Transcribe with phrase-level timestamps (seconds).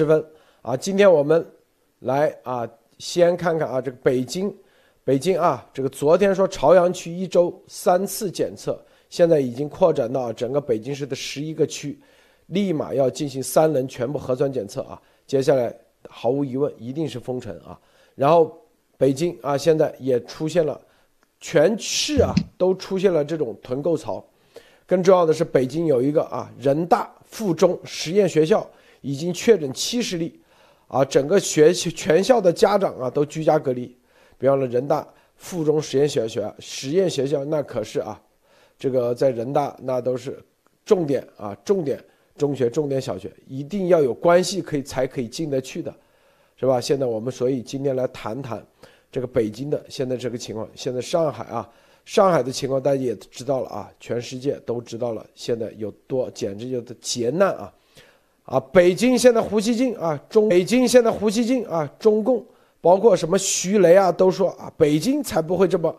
[0.00, 0.24] 十分
[0.62, 1.46] 啊，今天我们
[1.98, 2.66] 来啊，
[2.98, 4.50] 先看看啊，这个北京，
[5.04, 12.00] 北京啊，这个昨天说朝阳区一周三次检测，现在已经扩展到整个北京市的十一个区，
[12.46, 15.70] 立马要进行三轮全部核酸检测啊，接下来
[16.08, 17.78] 毫无疑问一定是封城啊，
[18.14, 18.58] 然后
[18.96, 20.80] 北京啊，现在也出现了，
[21.40, 24.24] 全市啊都出现了这种囤购潮，
[24.86, 28.66] 更重要的是北京有一个啊人大附中实验学校。
[29.00, 30.40] 已经确诊七十例，
[30.88, 33.96] 啊，整个学校全校的家长啊都居家隔离。
[34.38, 38.20] 比方说人大附中实验小学、实验学校，那可是啊，
[38.78, 40.42] 这个在人大那都是
[40.84, 42.02] 重点啊，重点
[42.36, 45.94] 中学、重点小学，一定要有关系可以才可以进得去的，
[46.56, 46.80] 是吧？
[46.80, 48.64] 现在我们所以今天来谈谈
[49.12, 50.68] 这个北京的现在这个情况。
[50.74, 51.68] 现在上海啊，
[52.04, 57.72] 上海的情况大家也知道了啊，全世界都知道了，现在有多简直就是劫难啊！
[58.50, 62.44] 啊，北京现在胡锡进啊，中北京现在胡锡进啊，中共
[62.80, 65.94] 包括什么徐雷啊，都说啊，北京才不会这么，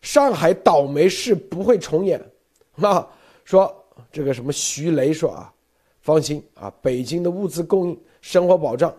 [0.00, 2.20] 上海倒霉事不会重演，
[2.82, 3.08] 啊，
[3.44, 3.72] 说
[4.10, 5.54] 这个什么徐雷说啊，
[6.00, 8.92] 放心啊，北京的物资供应、生活保障，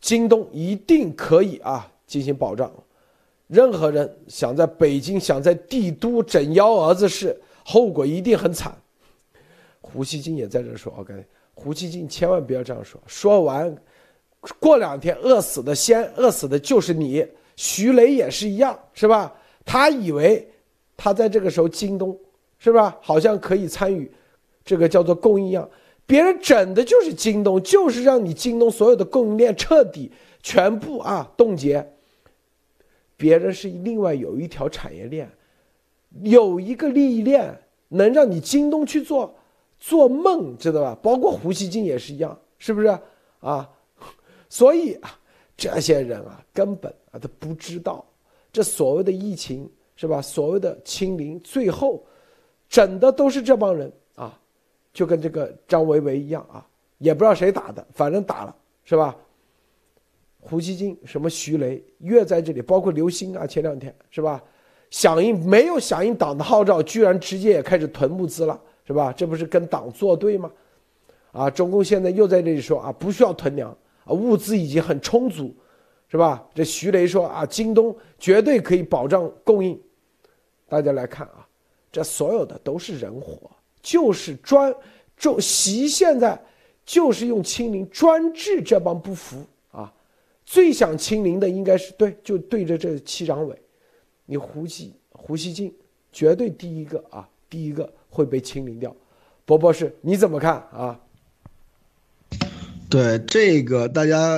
[0.00, 2.68] 京东一定可以啊进行保障，
[3.46, 8.76] 任何人想在北京想在帝都整幺蛾子事，后果一定很惨。
[9.80, 11.24] 胡锡进也在这说，OK。
[11.54, 13.76] 胡锡进千万不要这样说，说完，
[14.58, 17.26] 过两天饿死的先饿死的就是你。
[17.54, 19.32] 徐雷也是一样，是吧？
[19.64, 20.50] 他以为
[20.96, 22.18] 他在这个时候京东，
[22.58, 22.96] 是吧？
[23.02, 24.10] 好像可以参与
[24.64, 25.68] 这个叫做供应一样，
[26.06, 30.10] 别人整的就是京东，就是让你京东所有的供应链彻底
[30.42, 31.86] 全部啊冻结。
[33.18, 35.30] 别人是另外有一条产业链，
[36.22, 37.54] 有一个利益链
[37.88, 39.36] 能让你京东去做。
[39.84, 40.96] 做梦知道吧？
[41.02, 42.86] 包括胡锡进也是一样，是不是
[43.40, 43.68] 啊？
[44.48, 45.18] 所以啊，
[45.56, 48.04] 这些人啊，根本啊都不知道
[48.52, 50.22] 这所谓的疫情是吧？
[50.22, 52.00] 所谓的清零，最后
[52.68, 54.38] 整的都是这帮人啊，
[54.92, 56.64] 就跟这个张维维一样啊，
[56.98, 58.54] 也不知道谁打的，反正打了
[58.84, 59.16] 是吧？
[60.38, 64.40] 胡锡进什么徐雷越在这里，包括刘星啊，前两天是吧？
[64.90, 68.60] 响应没有响应党的号召，居然直接也开始囤物资了。
[68.86, 69.12] 是吧？
[69.12, 70.50] 这不是跟党作对吗？
[71.30, 73.70] 啊，中共现在又在这里说啊，不需要囤粮
[74.04, 75.54] 啊，物资已经很充足，
[76.08, 76.46] 是吧？
[76.54, 79.80] 这徐雷说啊，京东绝对可以保障供应。
[80.68, 81.48] 大家来看啊，
[81.90, 83.50] 这所有的都是人祸，
[83.80, 84.74] 就是专
[85.16, 86.38] 就习现在
[86.84, 89.90] 就是用清零专治这帮不服啊，
[90.44, 93.56] 最想清零的应该是对，就对着这七常委，
[94.26, 95.74] 你胡锡胡锡进
[96.10, 97.90] 绝对第一个啊，第一个。
[98.12, 98.94] 会被清零掉，
[99.46, 101.00] 博博士你怎么看啊？
[102.90, 104.36] 对这个大家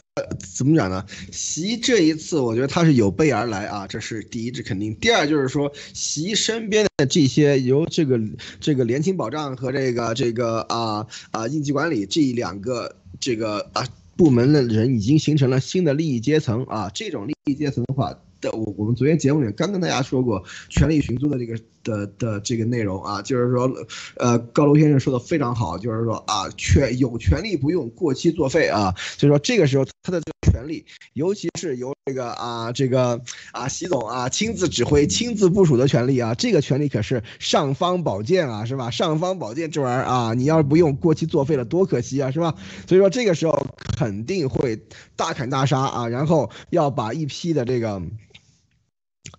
[0.57, 1.05] 怎么讲呢？
[1.33, 4.95] 习这一次我觉得他是有备而来啊，这是第一，这肯定。
[4.95, 8.21] 第二就是说，习身边的这些由这个
[8.61, 13.85] 这个联勤保障和这个这个啊啊应急管理这两个这个啊
[14.17, 18.17] 部门的人已经形成了新的利益阶层啊，这种利益阶层的话。
[18.53, 23.71] 我我们昨天节目里刚跟大家说过权力寻租的这个的的这个内容啊，就是说，
[24.17, 33.21] 呃，高楼先生说的非常好，就是说啊，权有权利不用过期作废啊，所以说这个时候他的这个权利，尤其是由这个啊这个
[33.53, 38.91] 啊习总啊亲自指挥、亲自部署的权利啊，这个权利可是尚方宝剑啊，是吧？
[38.91, 42.55] 尚方宝剑这玩意儿啊，你要是不用过期作废了，多可惜啊，是吧？
[42.89, 43.67] 所以说这个时候
[43.99, 44.81] 肯定会
[45.17, 48.01] 大砍大杀啊，然后要把一批的这个。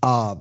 [0.01, 0.37] 啊。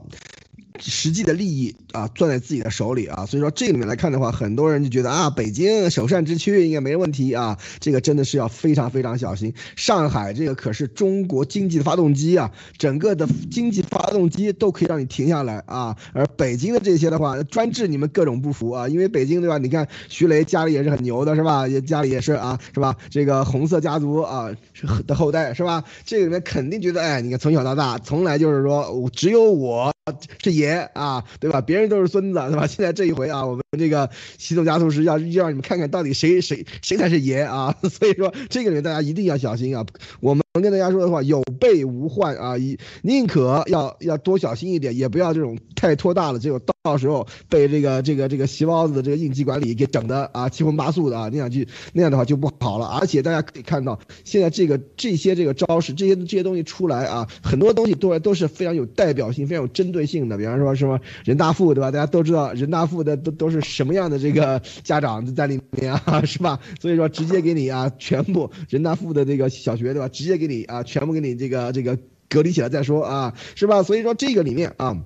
[0.80, 9.54] 实际的利益啊，攥在自己的手里啊，所以说这里面来看的话，很多人就觉得啊，北京首善之区应该没问题啊，这个真的是要非常非常小心。
[9.76, 19.58] 上海这个可是中国经济的发动机啊，整个的经济发动机都可以让你停下来啊，而北京的这些的话，专治你们各种不服啊，因为北京对吧？
[19.58, 21.68] 你看徐雷家里也是很牛的，是吧？
[21.68, 22.96] 也家里也是啊，是吧？
[23.10, 25.84] 这个红色家族啊是的后代，是吧？
[26.04, 29.94] 这个里面肯定觉得，哎，你看从小到大，从来就是说只有我
[30.42, 30.74] 是爷。
[30.92, 31.60] 啊，对吧？
[31.60, 32.66] 别人都是孙子，对吧？
[32.66, 37.74] 现在这一回啊，我们这个习总加速师要要让你们看看到底谁谁谁才是爷啊！
[37.90, 39.86] 所以说这个人大家一定要小心啊！
[40.20, 51.62] 我们跟大家说的话，有备无患啊，以宁可要要多小心一点，也不要这种太拖大了，结果到时候被这个这个这个席包子的这个应急管理给整的啊七荤八素的啊，那样就
[51.92, 52.86] 那样的话就不好了。
[52.86, 60.38] 而且大家可以看到，现在这个这些这个招式，这些这些东西出来啊，很多东西都都是非常有代表性、非常有针对性的。
[60.38, 61.90] 比方说什么人大附，对吧？
[61.90, 66.60] 大家都知道人大附的都都是什么样的这个家长在里面啊，是吧？
[66.80, 70.06] 所以说直接给你啊，全部人大附的这个小学，对吧？
[70.06, 70.43] 直接给。
[70.46, 71.98] 给你啊，全部给你这个这个
[72.28, 73.82] 隔离起来再说啊，是吧？
[73.82, 75.04] 所以说这个里面啊，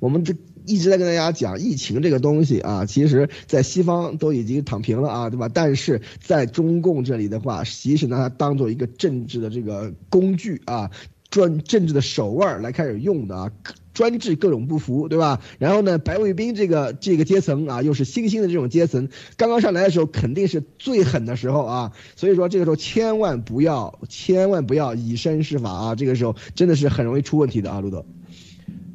[0.00, 0.34] 我们这
[0.66, 5.48] 一直在跟大家讲疫情这个东西啊，其实在西方都已经躺平了啊，对吧？
[5.52, 10.90] 但是在中共这里的话，其实拿它当做一个政治的这个工具啊，
[11.30, 13.50] 专政治的手腕来开始用的啊。
[13.94, 15.40] 专治各种不服，对吧？
[15.58, 21.92] 然后呢，白卫兵这个这个阶层啊，又是新兴的这种阶层，刚刚上来的时候肯定是最狠的时候啊。
[22.16, 25.94] 所以说这个时候千万不要，千万不要以身试法啊！
[25.94, 28.04] 这个时候真的是很容易出问题的啊，路德。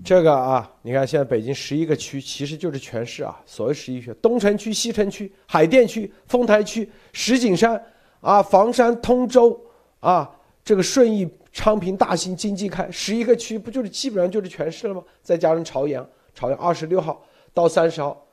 [0.04, 7.82] 这个啊，你看现在北京十一个区其实就是全市啊，所谓十一区，东城区、西城区、海淀区、丰台区、石景山
[8.22, 9.60] 啊、房山、通州
[10.00, 10.30] 啊，
[10.64, 11.28] 这个顺义。
[11.57, 15.04] 昌平、大兴、经济开十一个区，不就是基本上就是全市了吗？
[15.24, 18.27] 再加上朝阳，朝阳二十六号到三十号，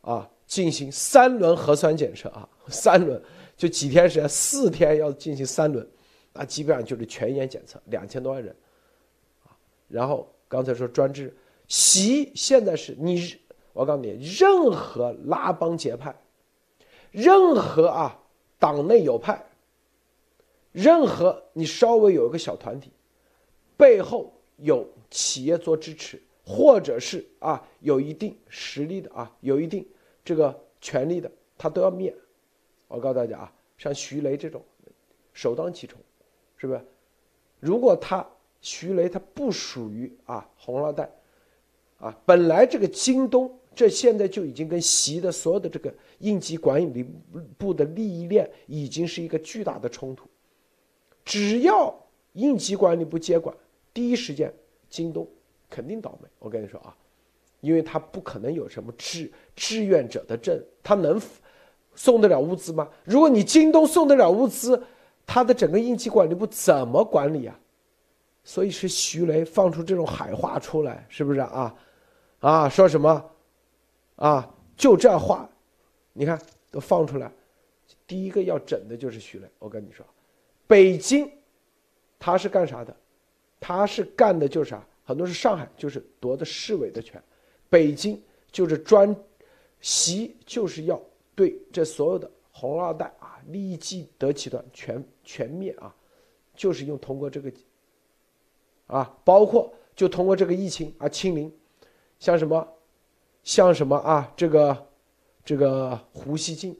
[0.00, 3.22] 啊，进行三轮核酸检测啊，三轮
[3.56, 5.88] 就几天时间，四天要进行三轮，
[6.32, 8.52] 啊，基本上就是全员检测，两千多万人，
[9.44, 9.54] 啊，
[9.86, 11.32] 然后刚才说专制，
[11.68, 13.36] 习现在是你，
[13.72, 16.12] 我告诉你，任何拉帮结派，
[17.12, 18.18] 任何啊
[18.58, 19.40] 党内有派。
[20.74, 22.90] 任何你稍微有一个小团体，
[23.76, 29.86] 背后有企业做支持，或者是啊有一定实力的啊有一定
[30.24, 32.12] 这个权力的，他都要灭。
[32.88, 34.60] 我告诉大家啊，像徐雷这种，
[35.32, 35.96] 首当其冲，
[36.56, 36.84] 是不是？
[37.60, 38.28] 如果他
[38.60, 41.08] 徐雷他不属于啊红二代，
[41.98, 47.06] 啊本来这个京东这现在就已经跟习的所有的这个应急管理
[47.56, 50.28] 部的利益链已经是一个巨大的冲突。
[51.24, 51.94] 只要
[52.32, 53.56] 应急管理部接管，
[53.92, 54.52] 第一时间
[54.90, 55.26] 京东
[55.70, 56.28] 肯定倒霉。
[56.38, 56.94] 我跟你说啊，
[57.60, 61.20] 因为他不可能有什么志志愿者的证，他能
[61.94, 62.88] 送得了物资吗？
[63.04, 64.82] 如果你京东送得了物资，
[65.26, 67.58] 他的整个应急管理部怎么管理啊？
[68.42, 71.74] 所以是徐雷放出这种海话出来，是不是啊？
[72.40, 73.30] 啊，说什么？
[74.16, 75.48] 啊，就这话，
[76.12, 76.38] 你看
[76.70, 77.32] 都放出来，
[78.06, 79.48] 第一个要整的就是徐雷。
[79.58, 80.04] 我跟你说。
[80.66, 81.30] 北京，
[82.18, 82.96] 他是干啥的？
[83.60, 84.86] 他是干的就是啥？
[85.04, 87.22] 很多是上海，就是夺的市委的权。
[87.68, 89.14] 北京就是专，
[89.80, 91.00] 习就是要
[91.34, 95.94] 对这所有的红二代啊，利益既得其端全全灭啊，
[96.54, 97.52] 就是用通过这个，
[98.86, 101.52] 啊，包括就通过这个疫情啊清零，
[102.18, 102.66] 像什么，
[103.42, 104.86] 像什么啊，这个，
[105.44, 106.74] 这个胡锡进。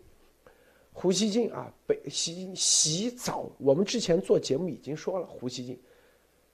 [0.96, 3.50] 胡锡进啊，北洗洗澡。
[3.58, 5.78] 我们之前做节目已经说了，胡锡进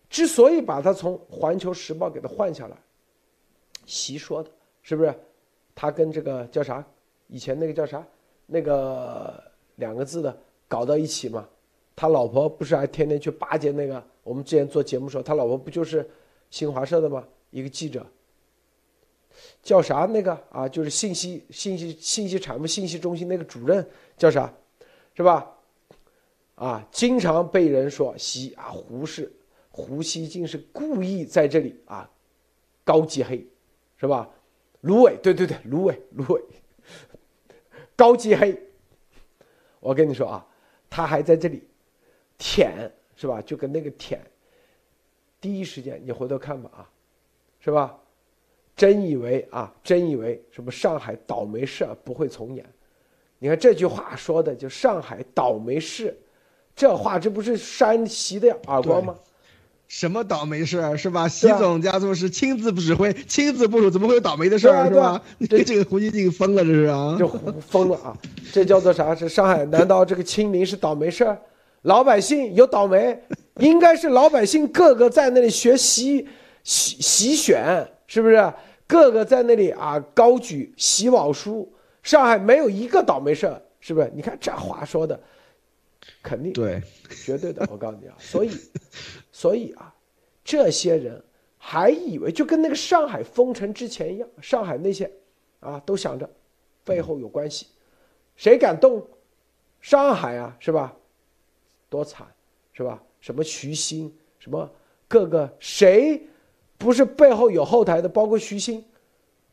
[0.08, 2.76] 之所以把他从《环球时报》给他换下来，
[3.84, 4.50] 习说的
[4.82, 5.14] 是不是？
[5.74, 6.84] 他跟这个叫啥？
[7.28, 8.04] 以前那个叫啥？
[8.46, 9.40] 那个
[9.76, 11.46] 两个字的搞到一起嘛？
[11.94, 14.02] 他老婆不是还天天去巴结那个？
[14.24, 16.08] 我们之前做节目说，他老婆不就是
[16.50, 17.24] 新华社的吗？
[17.50, 18.04] 一个记者。
[19.62, 20.68] 叫啥那个啊？
[20.68, 24.52] 就是信息信息信息产物信息中心那个主任叫啥，
[25.14, 25.50] 是吧？
[26.54, 29.32] 啊，经常被人说习啊胡适
[29.70, 32.10] 胡锡进是故意在这里啊
[32.84, 33.46] 高级黑，
[33.96, 34.28] 是吧？
[34.82, 36.42] 芦苇对对对芦苇芦苇
[37.96, 38.58] 高级黑，
[39.78, 40.46] 我跟你说啊，
[40.88, 41.62] 他还在这里
[42.36, 43.40] 舔是吧？
[43.42, 44.20] 就跟那个舔，
[45.40, 46.90] 第一时间你回头看吧啊，
[47.60, 47.98] 是吧？
[48.80, 52.64] 真以为啊，真以为什么上海倒霉事不会重演？
[53.38, 56.18] 你看这句话说的就上海倒霉事，
[56.74, 59.14] 这话这不是山西的耳光吗？
[59.86, 61.28] 什么倒霉事是吧？
[61.28, 65.20] 习总家族是亲自指挥、亲自部署，怎么会有倒霉的事儿是吧？
[65.50, 67.16] 这 这个胡锡进疯了这是啊？
[67.20, 67.28] 就
[67.60, 68.16] 疯了啊！
[68.50, 69.14] 这叫做啥？
[69.14, 69.62] 是上海？
[69.66, 71.38] 难道这个清零是倒霉事儿？
[71.82, 73.22] 老百姓有倒霉？
[73.58, 76.26] 应该是老百姓个个在那里学习
[76.64, 78.50] 习习选，是不是？
[78.90, 84.10] 个个在那里啊，高举喜宝书，上海没有一个倒霉事儿，是不是？
[84.12, 85.18] 你看这话说的，
[86.20, 86.82] 肯定对，
[87.24, 87.64] 绝对的。
[87.70, 88.50] 我告诉你啊，所以，
[89.30, 89.94] 所以啊，
[90.42, 91.22] 这些人
[91.56, 95.08] 还以为就跟那个上海封城之前一样，上海那些
[95.60, 96.28] 啊都想着
[96.84, 97.68] 背后有关系，
[98.34, 99.06] 谁敢动
[99.80, 100.96] 上海啊，是吧？
[101.88, 102.26] 多惨，
[102.72, 103.00] 是吧？
[103.20, 104.68] 什么徐新，什么
[105.06, 106.26] 各个谁，
[106.80, 108.08] 不是背后有后台的？
[108.08, 108.82] 包括徐新，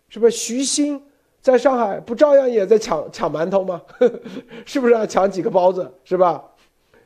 [0.08, 0.32] 是不是？
[0.32, 1.04] 徐新
[1.42, 3.82] 在上海不照样也在抢抢馒头吗？
[4.66, 5.06] 是不是啊？
[5.06, 6.42] 抢几个包子是吧？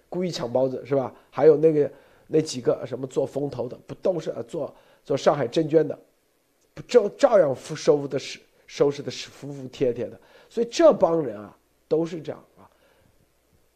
[0.10, 1.12] 故意抢包子是吧？
[1.32, 1.92] 还有那个
[2.28, 4.72] 那几个什么做风投的，不都是啊做
[5.04, 5.98] 做上海证券的，
[6.76, 10.20] 不照照样收收的是收拾的是服服帖帖的。
[10.48, 12.70] 所以这帮人啊，都是这样啊，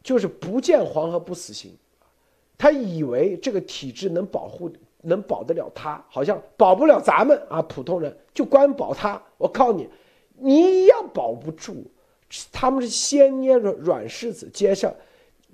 [0.00, 1.76] 就是不见黄河不死心。
[2.56, 4.70] 他以为这个体制能保护、
[5.06, 9.22] 能保得了他，好像保不了咱们啊，普通人就光保他。
[9.38, 9.88] 我告诉你，
[10.36, 11.84] 你一样保不住。
[12.50, 14.92] 他们是先捏软软柿子，接上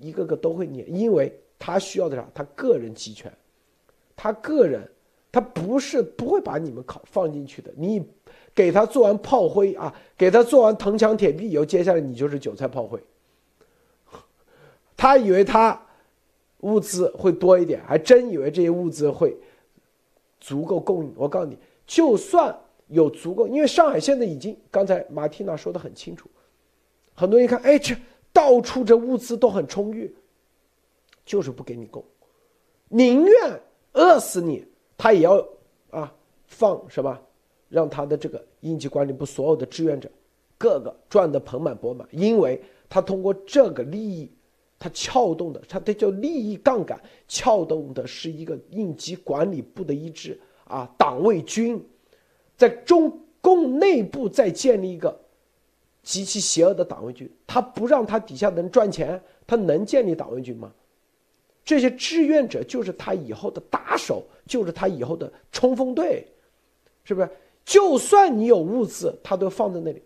[0.01, 2.27] 一个个都会捏，因为他需要的啥？
[2.33, 3.31] 他个人集权，
[4.17, 4.91] 他个人，
[5.31, 7.71] 他不是不会把你们考放进去的。
[7.77, 8.03] 你
[8.55, 12.99] 给他做完炮灰啊，给他做完铜墙铁壁以后，接下来你就是韭菜炮灰。
[14.97, 15.79] 他以为他。
[16.63, 19.37] 物资会多一点，还真以为这些物资会
[20.41, 21.13] 足够供应。
[21.17, 26.29] 我告诉你，就算有足够，因为上海现在已经，刚才马蒂娜说的很清楚，
[27.15, 27.97] 很多人一看，哎，这
[28.33, 30.15] 到处这物资都很充裕，
[31.27, 32.05] 就是不给你供，
[32.89, 33.61] 宁愿
[33.93, 34.65] 饿死你，
[34.97, 35.45] 他也要
[35.91, 36.15] 啊
[36.47, 37.19] 放什么，
[37.69, 40.09] 让他的这个应急管理部所有的志愿者，
[40.59, 44.31] 个个赚得盆满钵满，因为他通过这个利益。
[44.83, 51.81] 它撬动的，它这叫利益杠杆，撬动的是一个应急管理部的一支啊党卫军，
[52.57, 55.17] 在中共内部再建立一个
[56.03, 60.73] 极其邪恶的党卫军，他不让他底下的人赚钱，他能建立党卫军吗？
[61.65, 66.27] 这些志愿者就是他以后的打手，就是他以后的冲锋队，
[67.05, 67.31] 是不是？
[67.65, 70.03] 就算你有物资，他都放在那里，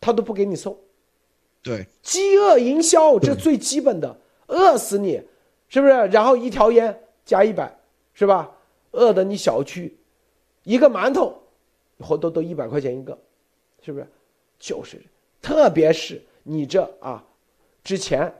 [0.00, 0.74] 他都不给你送。
[1.62, 5.22] 对，饥饿营销这最基本的，饿死你，
[5.68, 5.92] 是不是？
[6.08, 7.72] 然后一条烟加一百，
[8.14, 8.50] 是吧？
[8.90, 9.96] 饿的你小区，
[10.64, 11.40] 一个馒头，
[12.00, 13.16] 活都都一百块钱一个，
[13.80, 14.06] 是不是？
[14.58, 15.00] 就是，
[15.40, 17.24] 特别是你这啊，
[17.84, 18.32] 之前，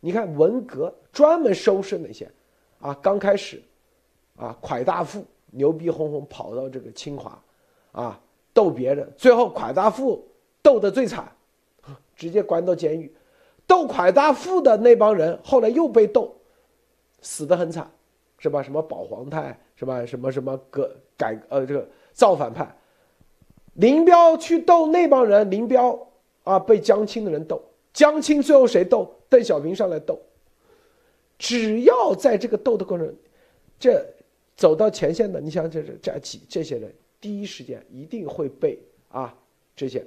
[0.00, 2.28] 你看文革专门收拾那些，
[2.80, 3.62] 啊，刚开始，
[4.36, 7.40] 啊，蒯大富牛逼哄哄跑到这个清华，
[7.92, 8.20] 啊，
[8.52, 10.26] 逗别人，最后蒯大富
[10.60, 11.32] 斗得最惨。
[12.18, 13.14] 直接关到监狱，
[13.64, 16.34] 斗蒯大富的那帮人后来又被斗，
[17.22, 17.88] 死得很惨，
[18.38, 18.60] 是吧？
[18.60, 20.04] 什么保皇派，是吧？
[20.04, 22.76] 什么什么革改呃这个造反派，
[23.74, 26.08] 林彪去斗那帮人，林彪
[26.42, 29.14] 啊被江青的人斗，江青最后谁斗？
[29.28, 30.20] 邓小平上来斗。
[31.38, 33.14] 只要在这个斗的过程，
[33.78, 34.04] 这
[34.56, 38.76] 走到前线的，你想这这这几这些人，第一时间一定会被
[39.08, 39.32] 啊
[39.76, 40.04] 这些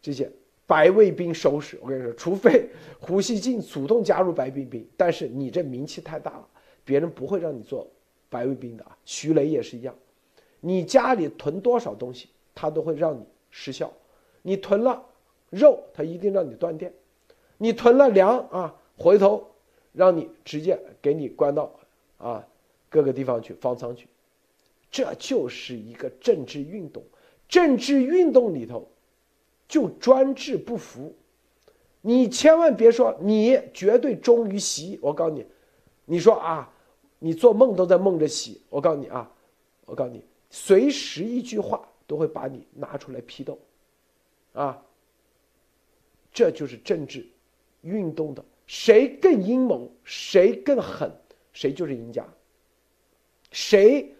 [0.00, 0.30] 这些。
[0.68, 2.68] 白卫兵收拾，我跟你说，除非
[3.00, 6.46] 胡锡进主动加入白卫兵，但是你这名气太大了，
[6.84, 7.88] 别人不会让你做
[8.28, 8.94] 白卫兵的啊。
[9.06, 9.96] 徐雷也是一样，
[10.60, 13.90] 你家里囤多少东西，他都会让你失效。
[14.42, 15.02] 你囤了
[15.48, 16.92] 肉，他一定让你断电；
[17.56, 19.50] 你囤了粮啊，回头
[19.94, 21.74] 让你直接给你关到
[22.18, 22.46] 啊
[22.90, 24.06] 各个地方去方舱去。
[24.90, 27.02] 这就是一个政治运动，
[27.48, 28.86] 政治运动里头。
[29.68, 31.14] 就专制不服，
[32.00, 34.98] 你千万别说你绝对忠于习。
[35.02, 35.46] 我告诉你，
[36.06, 36.72] 你说啊，
[37.18, 38.62] 你做梦都在梦着习。
[38.70, 39.30] 我告诉你啊，
[39.84, 43.58] 我告诉你，随时一句话都会把你拿出来批斗，
[44.54, 44.82] 啊，
[46.32, 47.26] 这就是政治
[47.82, 51.12] 运动的，谁更阴谋，谁更狠，
[51.52, 52.26] 谁就是赢家。
[53.50, 54.14] 谁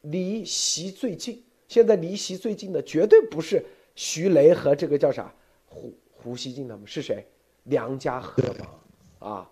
[0.00, 1.40] 离习最近？
[1.68, 3.64] 现在离习最近的绝对不是。
[4.02, 5.32] 徐雷和这个叫啥
[5.64, 7.24] 胡胡锡进他们是谁？
[7.62, 9.50] 梁家河嘛，啊，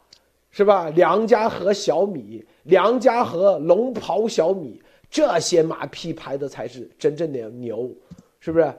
[0.50, 0.90] 是吧？
[0.90, 7.94] 梁家河小米，梁家河龙袍小米，这些马屁拍的才是真正的牛，
[8.40, 8.74] 是不是？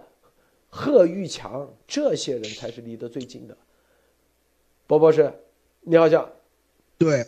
[0.70, 3.56] 贺玉强这些人才是离得最近的。
[4.88, 5.34] 波波士，
[5.80, 6.30] 你好像
[6.98, 7.26] 对。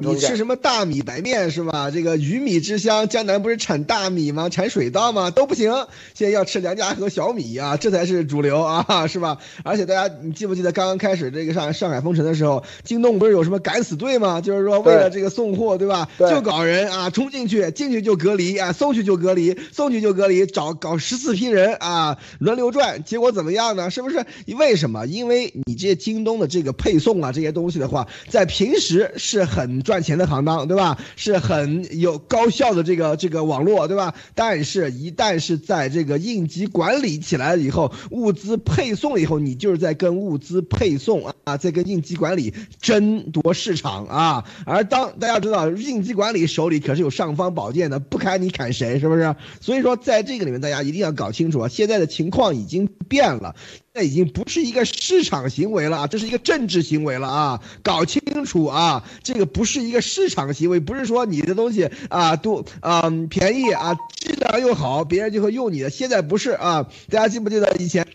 [0.00, 1.90] 你吃什么大米白面是吧？
[1.90, 4.48] 这个鱼米之乡，江南不是产大米吗？
[4.48, 5.30] 产水稻吗？
[5.30, 5.72] 都不行，
[6.14, 9.38] 现在要吃梁家河小米啊，这才是主流啊， 是吧？
[9.62, 14.40] 而且大家，你记不记得刚刚开始这个上上海封城的时候，京东不是有什么敢死队吗？
[14.40, 16.08] 就是说为了这个送货，对吧？
[16.18, 23.90] 就搞人啊，冲进去，进去就隔离啊，送去就隔离，送去就隔离，找搞十四批人啊，轮流转，结果怎么样呢？
[23.90, 24.24] 是不是？
[24.58, 25.06] 为什么？
[25.06, 29.82] 因为你这些京东的这个配送啊，这些东西的话，在平时是很。
[29.86, 30.98] 赚钱的行当，对吧？
[31.14, 34.14] 是很有高效的这个这个网络，对吧？
[34.34, 44.44] 但是，一旦是在这个应急管理起来了以后，物资配送了以后，你就是在跟物资配送啊，在跟应急管理争夺市场啊。
[44.66, 48.98] 而当大家知道应急管理手里可是有尚方宝剑的，不砍你砍谁？
[48.98, 49.36] 是不是？
[49.60, 53.54] 所以说，在这个里面，大家一定要搞清楚啊，现在的情况已经变了。
[53.96, 57.62] 那已经不是一个市场行为了啊，这是一个政治行为了啊！
[57.82, 65.88] 搞清楚啊，这个不是一个市场行为，不是说你的东西啊都啊便宜啊，质量又好，别人就会用你的。
[65.88, 68.06] 现在不是啊，大家记不记得以前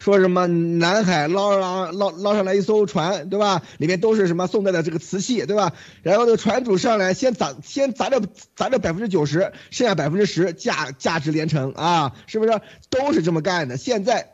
[0.00, 3.62] 说什么南海捞上捞捞上来一艘船，对吧？
[3.78, 5.72] 里面都是什么宋代的这个瓷器，对吧？
[6.02, 8.20] 然后那个船主上来先砸先砸掉
[8.56, 12.60] 砸掉百分之九十，剩下百分之十价价值连城啊，是不是？
[12.90, 13.76] 都是这么干的。
[13.76, 14.30] 现在。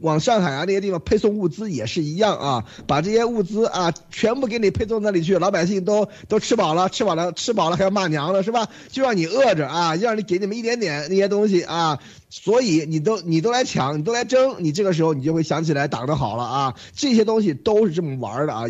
[0.00, 8.68] 往上海啊那些地方配送物资也是一样啊，把这些物资啊全部给你配送那里去，老百姓都都吃饱了，吃饱了吃饱了还要骂娘了是吧？
[8.90, 11.98] 就让你饿着啊，让你给你们一点点那些东西啊，
[12.30, 18.64] 所以你都你都来抢，你都来争，你这个时候你就会想起来党的好了啊，这些东西都是这么玩的啊。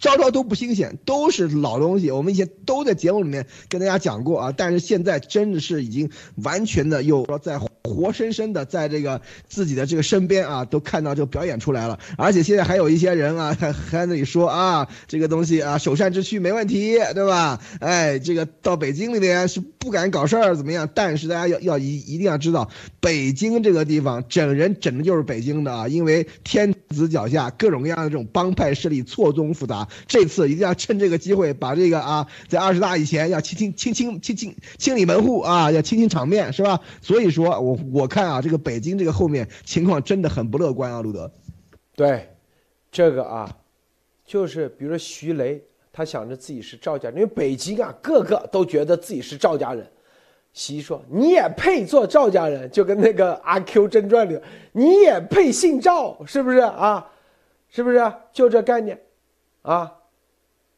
[0.00, 2.10] 招招都不新鲜，都是老东西。
[2.10, 11.98] 我们以前都在节目里面跟大家讲过啊，但是现在真的是已经完全的又说在活生生的在这个自己的这个身边啊，都看到这个表演出来了。
[12.16, 17.60] 而且现在还有一些人啊，还 还在那里说啊，这个东西啊，首善之区没问题，对吧？
[17.80, 20.88] 哎，这个到北京里面是不敢搞事儿怎么样？
[20.94, 29.87] 但是大家要要一一定要知道，北京这个地方整人整的就是北京的啊，因为天子脚下各种各样的这种帮派势力错综复杂。
[30.06, 36.80] 这次一定要趁这个机会，把这个啊，在二十大以前要清清清清清清清理门户啊，要清清场面，是吧？
[37.00, 41.30] 所以说我我看啊，这个北京这个后面情况真的很不乐观啊，路德。
[41.94, 42.28] 对，
[42.90, 43.56] 这个啊，
[44.24, 49.86] 就是比如说徐雷，他想着自己是赵家人，因为北京啊，个个都觉得自己是赵家人。
[50.54, 54.40] 习说你也配做赵家人，就跟那个《阿 Q 正传》里，
[54.72, 57.06] 你也配姓赵，是不是啊？
[57.68, 58.12] 是不是？
[58.32, 58.98] 就这概念。
[59.62, 60.00] 啊，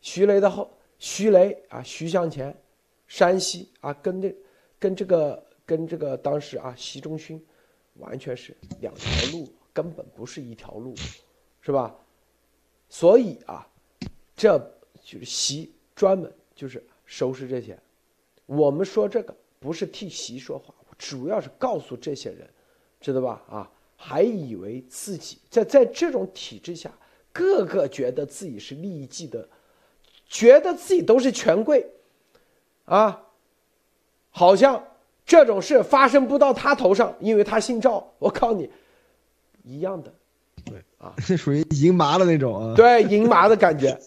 [0.01, 2.55] 徐雷的后，徐雷啊，徐向前，
[3.07, 4.35] 山西啊，跟这，
[4.79, 7.41] 跟这个，跟这个当时啊，习仲勋，
[7.95, 10.95] 完全是两条路，根本不是一条路，
[11.61, 11.95] 是吧？
[12.89, 13.69] 所以啊，
[14.35, 14.59] 这
[15.03, 17.79] 就是习专门就是收拾这些。
[18.47, 22.49] 我们说这个不是替习说话，主要是告诉这些人，
[23.01, 23.43] 知道吧？
[23.49, 26.93] 啊，还以为自己在在这种体制下。
[27.33, 29.49] 个个觉得自己是利益既得，
[30.27, 31.87] 觉得自己都是权贵，
[32.85, 33.23] 啊，
[34.31, 34.85] 好像
[35.25, 38.13] 这种事发生不到他头上，因为他姓赵。
[38.19, 38.71] 我告诉你，
[39.65, 40.13] 一样的，
[40.65, 43.99] 对啊，是属于赢麻的那种啊，对，赢麻的感觉。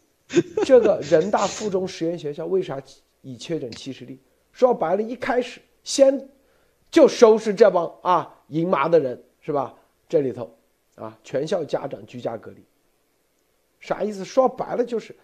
[0.64, 2.82] 这个人大附中实验学校为啥
[3.22, 4.18] 以确诊七十例？
[4.52, 6.28] 说白了，一开始先
[6.90, 9.74] 就收拾这帮啊赢麻的人，是吧？
[10.08, 10.52] 这里头。
[10.96, 11.18] 啊！
[11.24, 12.62] 全校家长居家隔离，
[13.80, 14.24] 啥意思？
[14.24, 15.14] 说白了就是，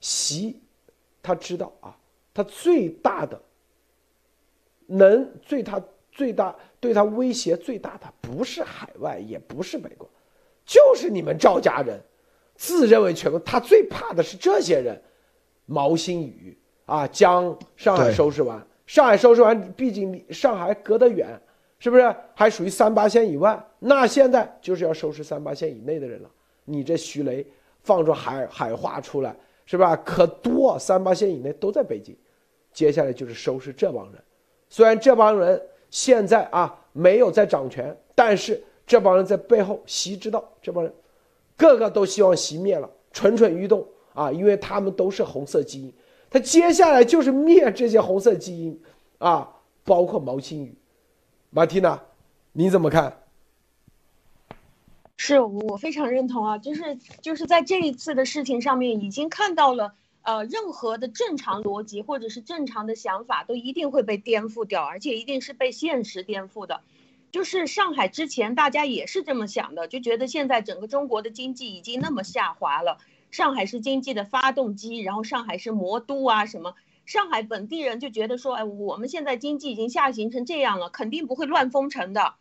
[0.00, 0.60] 习
[1.22, 1.96] 他知道啊，
[2.32, 3.40] 他最大的
[4.86, 10.08] 能最他最大对他威胁最大的不是海外，也不是美国，
[10.64, 12.00] 就是你们赵家人，
[12.54, 15.02] 自认为全国他最怕的是这些人。
[15.68, 21.40] 毛新宇啊，将上海收拾完，上海收拾完，毕竟上海隔得远。
[21.78, 23.62] 是不是还属于三八线以外？
[23.78, 26.30] 那现在就是要收拾三八线以内的人了。
[26.64, 27.46] 你这徐雷
[27.82, 29.36] 放着海海话出来，
[29.66, 29.94] 是吧？
[29.96, 32.16] 可多三八线以内都在北京。
[32.72, 34.22] 接下来就是收拾这帮人。
[34.68, 35.60] 虽然这帮人
[35.90, 40.92] 现在啊没有在掌权，但是这帮人在背后，习知道这帮人
[41.56, 45.92] 个个都希望习灭了，蠢蠢欲动啊，因为他们都是红色基因。
[46.28, 48.78] 他接下来就是灭这些红色基因
[49.18, 49.48] 啊，
[49.84, 50.76] 包括毛新宇。
[51.56, 52.02] 马蒂娜，
[52.52, 53.16] 你怎么看？
[55.16, 66.82] 是我非常认同啊，就是就是在这一次的事情上面，已经看到了，呃，任何的正常逻辑或者是正常的想法，都一定会被颠覆掉，而且一定是被现实颠覆的。
[67.32, 72.98] 就是上海之前大家也是这么想的，就觉得现在整个中国的经济已经那么下滑了，
[73.30, 76.74] 上海是经济的发动机，然后上海是魔都啊什么。
[77.06, 82.34] 上海本地人就觉得说，哎，我们现在经济已经下行成这样了，肯定不会乱封城的。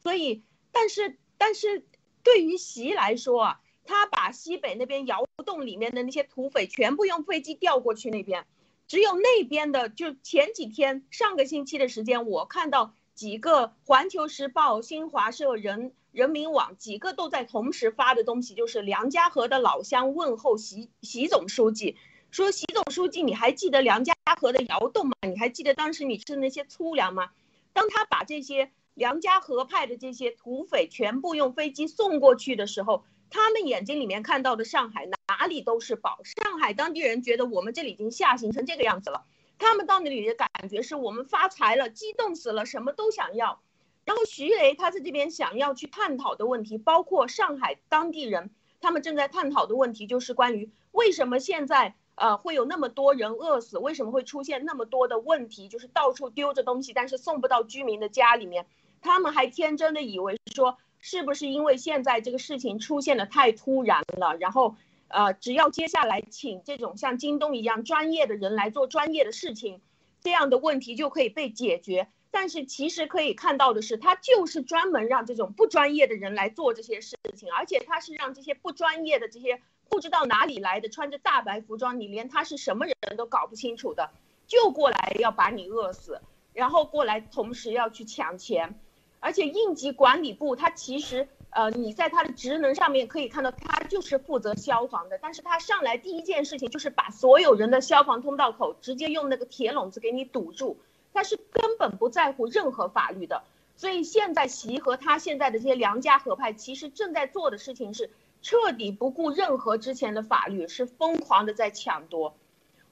[0.00, 1.84] 所以，但是，但是
[2.22, 8.46] 对于习来说，他把西北那边窑洞里面的那些土匪全部用飞机调过去那边，
[8.86, 21.96] 只有那边的，就前几天上个星期的时间，我看到几个环球时报、新华社、人人民网几个都在同时发的东西，就是梁家河的老乡问候习习总书记。
[22.32, 25.14] 说习总书记，你还记得梁家河的窑洞吗？
[25.20, 27.30] 你还记得当时你吃的那些粗粮吗？
[27.74, 36.20] 当他把这些梁家河派的这些土匪全部用飞机送过去的时候，他们眼睛里面看到的上海哪里都是宝。
[36.24, 39.26] 上海当地人觉得我们这里已经下行成这个样子了，
[39.58, 43.60] 他们到那里的感觉是我们发财了，激动死了，什么都想要。
[44.06, 48.48] 然后徐雷他在这边想要去探讨的问题，包括上海当地人
[48.80, 58.64] 他们正在探讨的问题，就是关于为什么现在呃会有那么多人饿死，为什么会出现那么多的问题，就是到处丢着东西，但是送不到居民的家里面。
[59.00, 64.76] 他们还天真的以为说，是不是因为现在这个事情出现的太突然了，然后，
[65.08, 69.80] 呃，只要接下来请这种像京东一样专业的人来做专业的事情，
[70.20, 72.06] 这样的问题就可以被解决。
[72.30, 79.60] 但是其实可以看到的是，他就是专门让这种不专业的人来做这些事情，而且他是让这些不专业的这些
[79.92, 84.08] 不知道哪里来的穿着大白服装，你连他是什么人都搞不清楚的，
[84.46, 86.22] 就过来要把你饿死，
[86.54, 88.80] 然后过来同时要去抢钱。
[89.20, 95.18] 而且应急管理部，他其实，呃，你在他的职能上面可以看到，他就是负责消防的。
[95.18, 100.78] 但是他上来第一件事情就是把所有人的消防通道口直接用那个铁笼子给你堵住，
[101.12, 103.42] 他是根本不在乎任何法律的。
[103.76, 108.10] 所以现在习和他现在的这些梁家河派，其实正在做的事情是
[108.42, 112.36] 彻底不顾任何之前的法律，是疯狂的在抢夺。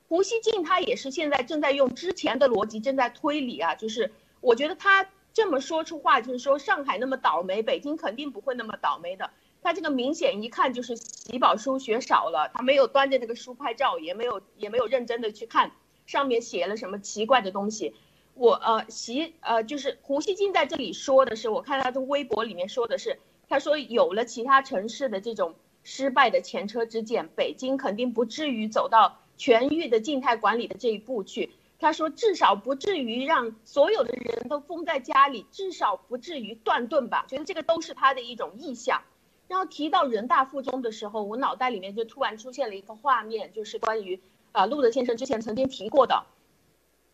[0.09, 5.07] 胡锡进他也是现在正在用之前的逻辑正在推理啊，就是我觉得他。
[5.33, 9.31] 这么说出话就是说上海那么倒霉，北京肯定不会那么倒霉的。
[9.63, 15.71] 他这个明显一看就是习宝书学少了，他没有端着那个书拍照，也没有也没有认真的去看
[16.05, 17.95] 上面写了什么奇怪的东西。
[18.35, 31.51] 我呃习呃就是胡锡进在这里说的是，我看他的微博里面说的是，他说有了其他城市的这种失败的前车之鉴，北京肯定不至于走到全域的静态管理的这一步去。
[31.81, 37.25] 他说：“至少不至于让所有的人都封在家里，至少不至于断顿吧。
[37.27, 39.03] 觉得这个都是他的一种意向。
[39.49, 44.21] 然后提到人大附中的时候，我脑袋里面就突然出现了一个画面，就是关于
[44.53, 46.27] 啊，陆德先生之前曾经提过的，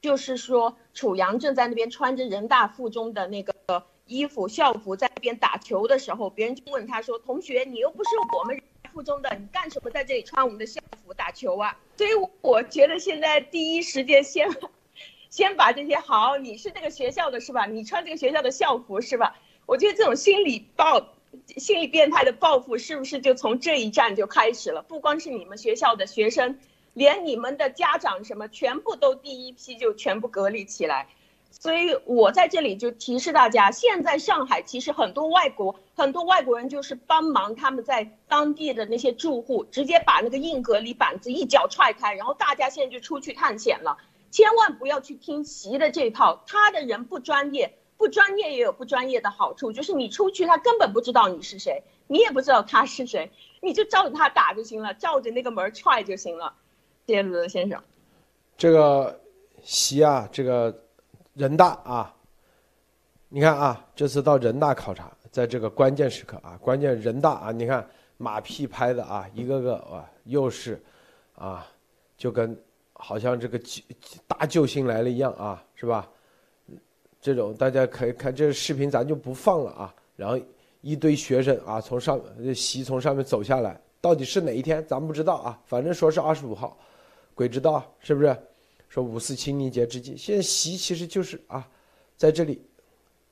[0.03, 8.61] 就是说楚阳正在那边穿着人大附中的那个衣服校服在那边打球的时候，别人就问他说：‘同学，你又不是我们。’”
[8.93, 11.77] 附中的，你干什么在这里穿我们的校服打球啊？
[11.99, 14.49] 所以我觉得现在第一时间先，
[15.29, 17.67] 先把这些好，你是这个学校的是吧？
[17.67, 19.37] 你穿这个学校的校服是吧？
[19.67, 21.15] 我觉得这种心理报、
[21.59, 24.81] 心理变态的报复，是不是就从这一站就开始了？
[24.81, 26.59] 不光是你们学校的学生，
[26.95, 31.09] 连你们的家长什么，全部都第一批就全部隔离起来。
[31.51, 43.97] 所以我在这里就提示大家，现在上海其实很多外国很多外国人就是帮忙他们在当地的那些住户，直接把那个硬隔离板子一脚踹开，然后大家现在就出去探险了。
[44.31, 56.55] 千万不要去听习的这套，他的人不专业，不专业也有不专业的好处，就是你出去他根本不知道你是谁，你也不知道他是谁，你就照着他打就行了，照着那个门踹就行了。
[57.07, 57.83] 谢谢鲁德先生。
[58.59, 59.21] 这个
[59.63, 60.83] 习啊，这个。
[61.37, 62.15] 人大啊，
[63.29, 70.83] 你看啊，这次到人大考察，在这个关键时刻啊，关键人大啊，你看马屁拍的啊，一个个啊，又是
[71.35, 71.67] 啊，
[72.17, 72.59] 就跟
[72.95, 73.83] 好像这个救
[74.27, 76.09] 大救星来了一样啊，是吧？
[77.21, 79.95] 这种大家可以看这个视频，咱就不放了啊。
[80.17, 80.41] 然后
[80.81, 82.19] 一堆学生啊，从上
[82.55, 85.61] 席从上面走下来，到底是哪一天，咱不知道啊。
[85.67, 86.75] 反正说是二十五号，
[87.35, 88.35] 鬼知道是不是？
[88.97, 91.69] 说五四清明节之际，现在习其实就是啊，
[92.17, 92.63] 在这里，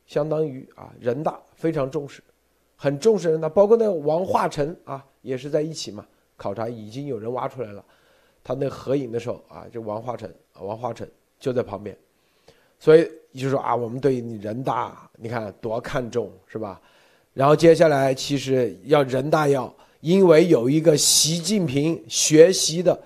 [0.06, 2.22] 相当于啊人大非常重视，
[2.76, 6.06] 很重视人大，包括那个王化成啊也是在一起嘛。
[6.36, 7.82] 考察已经有人挖出来了，
[8.42, 11.08] 他那合影的时候啊，就王化成，王化成
[11.40, 11.96] 就在旁边，
[12.78, 16.78] 所以就说啊，我们对你人大你看多看重是吧？
[17.32, 23.02] 然后接下来其实要人大要因为有一个习近平学习的。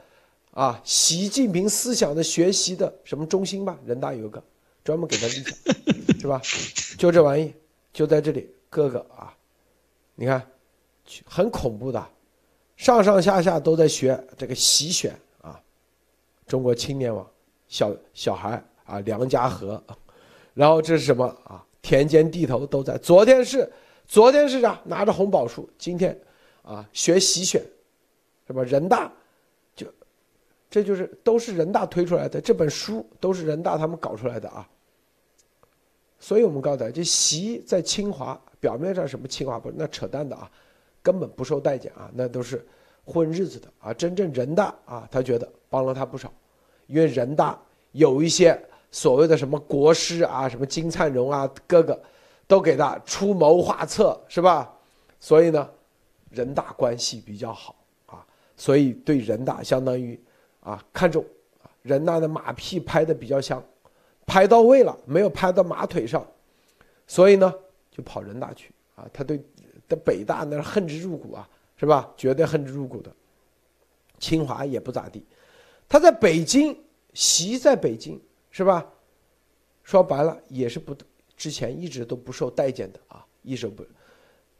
[0.58, 3.78] 啊，习近平思想的学习的什么中心吧？
[3.86, 4.42] 人大有个
[4.82, 5.54] 专门给他立下，
[6.18, 6.42] 是吧？
[6.98, 7.54] 就这玩意，
[7.92, 9.32] 就在这里，哥哥啊，
[10.16, 10.44] 你看，
[11.24, 12.04] 很恐怖的，
[12.76, 15.60] 上上下下都在学这个习选啊，
[16.44, 17.24] 中国青年网，
[17.68, 19.80] 小小孩啊，梁家河，
[20.54, 21.64] 然后这是什么啊？
[21.82, 22.98] 田间地头都在。
[22.98, 23.72] 昨天是，
[24.08, 24.80] 昨天是啥？
[24.84, 26.20] 拿着红宝书，今天
[26.62, 27.64] 啊，学习选，
[28.48, 28.64] 是吧？
[28.64, 29.12] 人大。
[30.70, 34.68] 这就是都是人大推出来的，这本书都是人大他们搞出来的啊。
[36.20, 40.50] 所以我们告诉大家，这习在清华表面上什么清华不那扯淡的啊，
[41.02, 42.66] 根本不受待见啊，那都是
[43.04, 46.32] 混日子的啊，真正人大啊，他觉得帮了他不少，
[46.88, 47.56] 因为人大
[47.92, 51.98] 有一些所谓的什么国师啊，什么金灿荣啊，哥哥
[52.46, 54.74] 都给他出谋划策，是吧？
[55.20, 55.70] 所以呢，
[56.30, 57.76] 人大关系比较好
[58.06, 58.26] 啊，
[58.56, 60.20] 所以对人大相当于
[60.60, 61.24] 啊看中
[61.62, 63.62] 啊，人大的马屁拍的比较香，
[64.26, 66.26] 拍到位了，没有拍到马腿上，
[67.06, 67.52] 所以呢
[67.90, 69.42] 就跑人大去啊，他对
[69.88, 72.12] 的北大那恨之入骨啊，是吧？
[72.16, 73.10] 绝对恨之入骨的。
[74.18, 75.24] 清华也不咋地，
[75.88, 76.76] 他在北京，
[77.14, 78.84] 习在北京，是吧？
[79.84, 80.94] 说白了也是不，
[81.36, 83.86] 之前一直都不受待见的啊，一直不。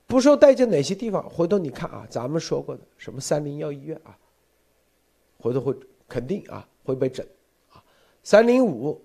[0.07, 1.29] 不受待见哪些地方？
[1.29, 4.17] 回头你看啊，咱们说过的什么三零幺医院啊，
[5.39, 5.75] 回头会
[6.09, 7.27] 肯定啊会被整，
[7.71, 7.83] 啊，
[8.23, 9.01] 三零五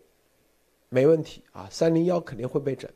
[0.90, 2.90] 没问题啊，三零幺肯定会被整，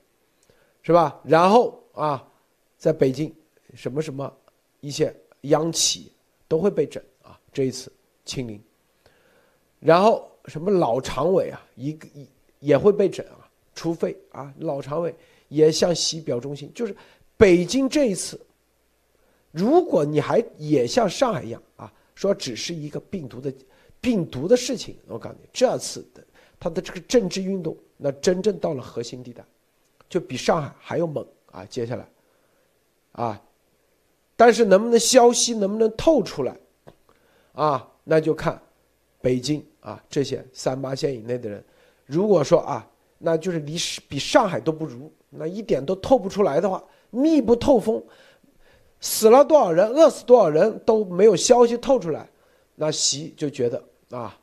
[0.81, 1.19] 是吧？
[1.23, 2.27] 然后啊，
[2.77, 3.33] 在北京
[3.73, 4.31] 什么什么
[4.79, 6.11] 一些央企
[6.47, 7.91] 都会被整啊，这一次
[8.25, 8.61] 清零，
[9.79, 12.27] 然后什么老常委啊，一个也
[12.59, 15.15] 也会被整啊，除非啊老常委
[15.47, 16.95] 也向西表忠心，就是。
[17.39, 18.41] 北京这一次，
[19.51, 23.53] 如果你还也像上海一样啊，说只是一个病毒的
[24.01, 26.23] 病毒的事情，我告诉你，这次的
[26.59, 29.45] 他的这个政治运动，那真正到了核心地带，
[30.09, 31.63] 就比上海还要猛啊！
[31.69, 32.09] 接下来，
[33.11, 33.39] 啊，
[34.35, 36.57] 但是能不能消息能不能透出来，
[37.53, 38.59] 啊，那就看
[39.21, 41.63] 北京啊这些三八线以内的人，
[42.07, 43.77] 如果说啊，那就是离
[44.09, 46.83] 比上海都不如，那一点都透不出来的话。
[47.09, 48.03] 密不透风，
[48.99, 52.29] 死了多少人，饿死多少人都没有消息透出来，
[52.75, 54.37] 那习就觉得啊，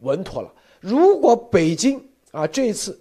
[0.00, 0.54] 稳妥了。
[0.80, 2.98] 如果北京啊这一次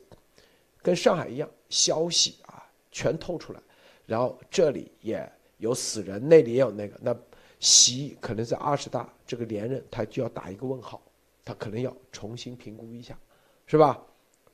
[0.81, 3.59] 跟上海一样，消息啊全透出来，
[4.05, 7.15] 然后这里也有死人，那里也有那个，那
[7.59, 11.01] 习可能在二十大这个连任，他就要打一个问号，
[11.45, 13.17] 他可能要重新评估一下，
[13.65, 14.01] 是吧？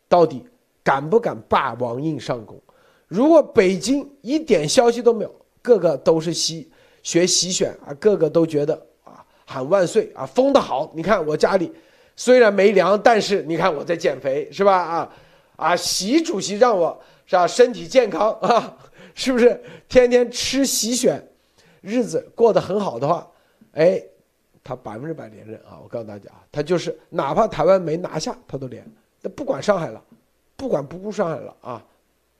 [0.07, 0.45] 到底
[0.83, 2.61] 敢不敢霸王硬上弓？
[3.07, 6.69] 如果北京一点消息都没有，个个都是习
[7.01, 10.91] 学习选啊，个个都觉得啊喊万岁啊，封的好。
[10.93, 11.73] 你看我家里
[12.15, 14.77] 虽然没粮，但是你看我在减肥，是吧？
[14.77, 15.13] 啊
[15.57, 18.77] 啊，习主席让我是吧身体健康啊，
[19.15, 21.25] 是不是天天吃习选，
[21.81, 23.25] 日子过得很好的话，
[23.71, 24.03] 哎，
[24.63, 25.79] 他百分之百连任啊！
[25.81, 28.85] 我告诉大家，他就是哪怕台湾没拿下，他都连。
[29.21, 30.03] 那不管上海了，
[30.57, 31.83] 不管不顾上海了啊。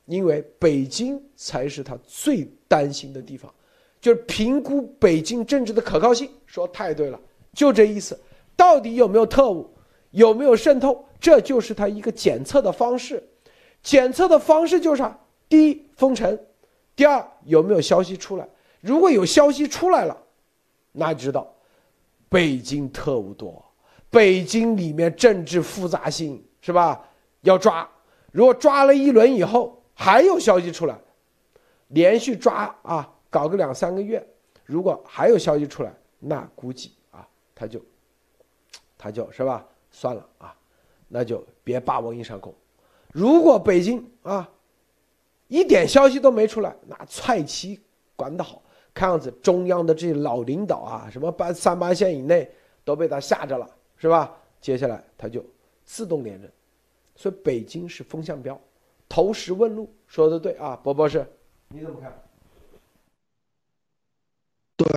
[0.06, 3.54] 因为北京才是他最担心的地方，
[4.02, 6.28] 就是评估北京政治的可靠性。
[6.48, 7.20] 说太对了，
[7.54, 8.20] 就这意思。
[8.56, 9.70] 到底有没有特务，
[10.10, 13.24] 有没有渗透，这就是他一个检测的方式。
[13.84, 15.16] 检测的方式就是啥？
[15.48, 16.36] 第一，封城；
[16.96, 18.50] 第二，有没有消息出来。
[18.82, 20.18] 如果有消息出来了，
[20.92, 21.54] 那知道
[22.28, 23.64] 北京特务多，
[24.10, 27.00] 北京里面政治复杂性是吧？
[27.42, 27.88] 要抓。
[28.32, 30.98] 如果抓了一轮以后，还有消息出来，
[31.94, 34.26] 连续抓啊，搞个两三个月，
[34.66, 37.82] 如果还有消息出来，那估计啊，他就，
[38.98, 40.56] 他就是吧，算了啊，
[41.08, 42.54] 那就别霸王硬上弓。
[43.12, 44.50] 如果北京啊，
[45.48, 47.80] 一点消息都没出来，那蔡奇
[48.16, 48.62] 管得好，
[48.94, 52.50] 看样子中央的这些老领导啊，什么八三八线以内
[52.84, 54.36] 都被他吓着了，是吧？
[54.60, 55.46] 接下来他就
[55.84, 56.52] 自动连任，
[57.16, 58.60] 所以北京是风向标。
[59.10, 61.24] 投石问路，说的对啊，博博士，
[61.74, 62.14] 你怎么看？
[64.78, 64.88] 对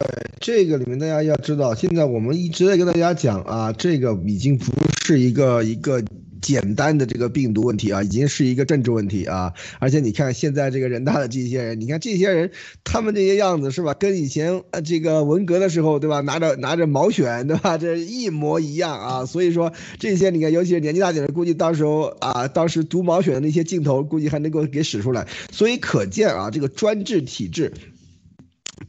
[0.47, 4.73] 这个里面，大家要知道，现在我们一直在跟大家讲啊，这个已经不
[5.05, 6.01] 是一个一个。
[6.43, 9.53] 简单的这个病毒问题啊，已经是一个政治问题啊！
[9.81, 12.53] 而且你看现在这个人大的这些人，你看这些人，
[12.85, 13.95] 他们这些样子是吧？
[13.95, 16.21] 跟以前呃这个文革的时候对吧？
[16.21, 17.79] 拿着拿着毛选对吧？
[17.79, 19.27] 这一模一样啊！
[19.27, 25.27] 所以说这些你看，尤其是年纪大点的，估计到时候啊，当时读毛选的那些镜头，估计还能够给使出来。
[25.51, 27.73] 所以可见啊，这个专制体制。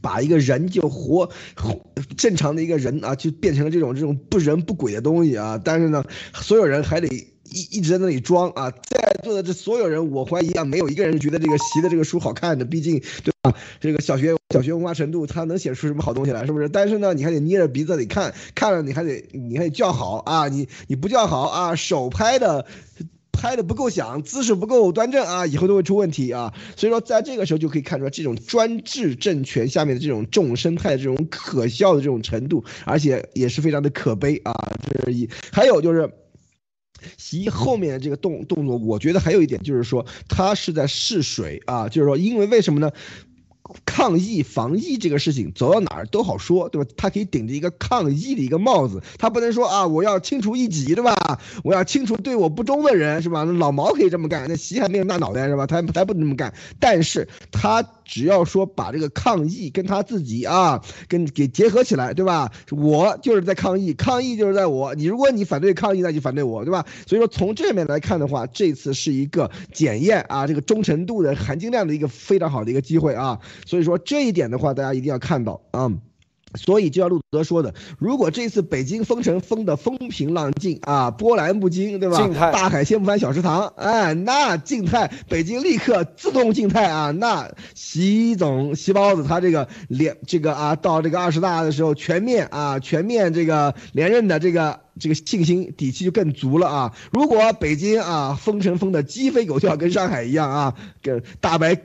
[0.00, 1.30] 把一个人就活
[2.16, 5.60] 正常的一个人啊，就变成了这种这种不人不鬼的东西啊！
[5.62, 8.70] 但是呢，所有人还得一一直在那里装啊。
[8.70, 12.64] 在座的这所有人，我怀疑啊，没有一个人觉得这个习的这个书好看的。
[12.64, 13.52] 毕竟，对吧？
[13.80, 16.46] 这个小学小学文化程度，他能写出什么好东西来？
[16.46, 16.68] 是不是？
[16.68, 20.48] 但是呢，你还得捏着鼻子得看，看了你还得你还得叫好啊！
[20.48, 22.66] 你你不叫好啊，手拍的。
[23.38, 26.52] 拍的不够响，姿势不够端正啊，以后都会出问题啊。
[26.76, 34.52] 所以说，在这个时候就可以看出来，这种专制政权下面的这种众生态的这种可笑的这种程度，而且也是非常的可悲啊。
[34.82, 36.10] 这是以，还有就是，
[37.16, 42.90] 习后面的这个动动作，我觉得还有一点就是说，他是在试水啊，就是说，因为为什么呢？
[43.84, 46.90] 抗疫防疫这个事情走到哪儿都好说，对吧？
[46.96, 51.40] 他可以顶着一个抗疫的一个帽子，他不能说啊，我要清除异己，对吧？
[51.64, 53.44] 我要清除对我不忠的人，是吧？
[53.44, 55.66] 那老毛可以这么干，那习还没有大脑袋，是吧？
[55.66, 62.50] 他他不能这么干，但是他只要说把这个抗疫跟他自己啊，跟给结合起来，对吧？
[62.70, 64.94] 我就是在抗疫，抗疫就是在我。
[64.94, 66.84] 你如果你反对抗疫，那就反对我，对吧？
[67.06, 73.38] 所以说从这面来看的话，这次是一个检验啊，这个忠诚度的含金量的一个非常好的一个机会啊。
[73.66, 75.90] 所以说这一点的话，大家一定要看到啊。
[76.54, 82.16] 所以就像路德说的，如果这次北京封城封的风平浪静啊，波澜不惊，对吧？
[82.16, 87.10] 静态大海掀不翻小池塘，哎，那静态，北京立刻自动静态啊。
[87.10, 96.94] 那习总习包子他这个连这个啊，到这个二十大的时候全面啊，全面这个连任的这个这个信心底气就更足了啊。
[97.12, 101.78] 如果北京啊封城封的鸡飞狗跳，跟上海一样啊，跟大白。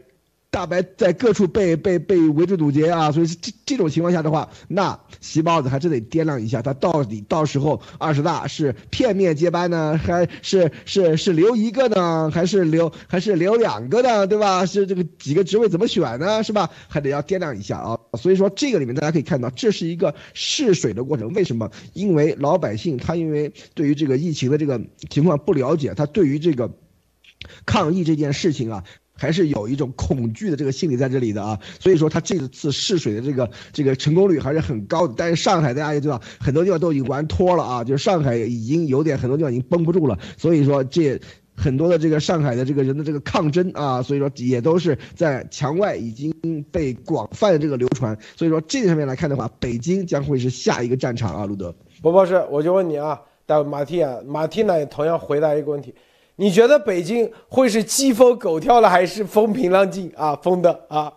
[0.54, 14.68] 大白在各处被被被围追堵截啊，所以这这种情况下的话，那习包子还真得掂量一下，他到底到时候二十大是片面接班呢，还是是是留一个呢，还是留还是留两个呢，对吧？
[14.68, 16.70] 是这个几个职位怎么选呢，是吧？
[16.88, 17.98] 还得要掂量一下啊。
[18.20, 21.34] 所以说这个里面大家可以看到，这是一个试水的过程。
[21.34, 21.72] 为什么？
[21.94, 26.72] 因为老百姓他因为对于这个疫情的这个情况不了解，他对于这个
[27.66, 28.84] 抗疫这件事情啊。
[29.16, 35.14] 还是有一种恐惧的这个心理在这里的啊，所以说他这次试水的这个这个成功率还是很高的。
[35.16, 40.18] 但是上海大家也知道，很多地方都已经玩脱了啊，就是上海已经有点很多地方已经绷不住了。
[40.38, 41.20] 所以说这
[41.56, 46.34] 很多的这个上海的这个人的这个抗争啊，所以说也都是在墙外已经
[46.72, 48.18] 被广泛的这个流传。
[48.36, 51.74] 所以说这上面来看的话，北京将会是下一个战场啊，路德。
[52.02, 55.94] 博博士，我就问你啊，待会马蒂啊，马蒂呢也同样回答一个问题。
[56.36, 60.36] 你觉得北京会是鸡飞狗跳的，还是风平浪静啊？
[60.36, 61.14] 风的啊？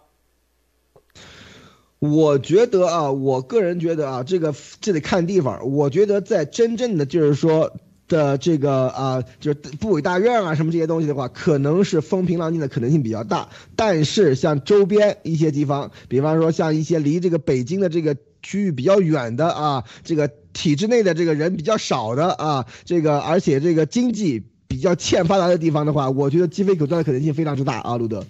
[1.98, 5.72] 我觉得啊，我个人觉得啊，这个这得看地方。
[5.72, 7.72] 我觉得在真正的就是说
[8.06, 13.48] 的这个啊，就是部委大院啊什么这些东西的话，可能是风平浪静的可能性比较大。
[13.74, 24.44] 但是像周边一些地方，比方说像一些离这个北京的这个区域比较远的啊，这个体制内的这个人比较少的啊，这个而且这个经济。
[24.76, 28.22] 比较欠发达的地方的话，我觉得鸡飞狗跳的可能性非常之大啊，路德。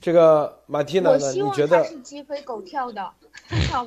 [0.00, 1.32] 这个马蒂娜呢？
[1.34, 1.84] 你觉得？
[1.84, 3.12] 是鸡飞狗跳的。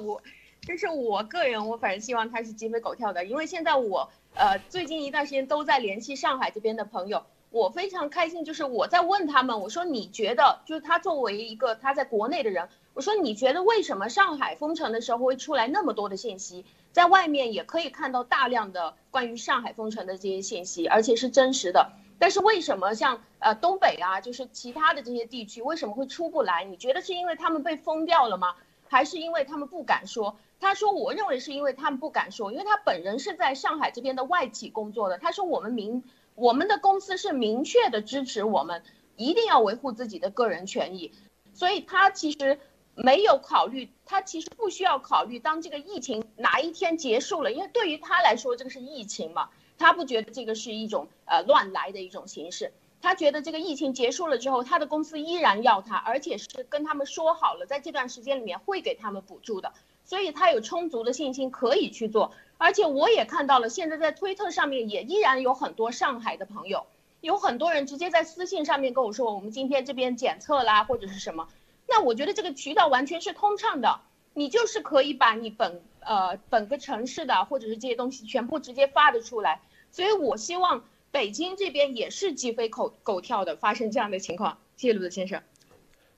[0.03, 0.21] 我，
[0.61, 16.63] 这是我个人，我反正希望他是鸡飞狗跳的，因为现在我呃最近一段时间都在联系上海这边的朋友，我非常开心，就是我在问他们，我说你觉得，就是他作为一个他在国内的人，我说你觉得为什么上海封城的时候会出来那么多的信息？
[16.91, 21.93] 在外面也可以看到大量的关于上海封城的这些信息，而且是真实的。
[22.19, 26.65] 但是为什么像呃东北啊，就是其他的这些地区为什么会出不来？
[26.65, 28.55] 你觉得是因为他们被封掉了吗？
[28.89, 30.37] 还是因为他们不敢说？
[30.59, 35.17] 他说，我认为是因为他们不敢说，因为他本人是在上海这边的外企工作的。
[35.17, 36.03] 他说，我们明
[36.35, 38.83] 我们的公司是明确的支持我们，
[39.15, 41.13] 一定要维护自己的个人权益，
[41.53, 42.59] 所以他其实。
[42.93, 59.71] 没有考虑，他其实不需要考虑，当这个疫情哪一天结束了，因为对于他来说，这个是疫情嘛，他不觉得这个是一种呃乱来的一种形式，他觉得这个疫情结束了之后，他的公司依然要他，而且是跟他们说好了，在这段时间里面会给他们补助的，
[60.03, 66.85] 所以他有充足的信心可以去做，而且我也看到了，现在在推特上面也依然有很多上海的朋友，
[67.21, 71.47] 有很多人直接在私信上面跟我说，我们今天这边检测啦，或者是什么。
[71.93, 73.99] 那我觉得这个渠道完全是通畅的，
[74.33, 84.57] 你就是可以把你本呃本个城市的或者是这些东西全部直接发的出来，所以我希望北京这边也是鸡飞狗狗跳的发生这样的情况。
[84.77, 85.43] 谢谢鲁德先生。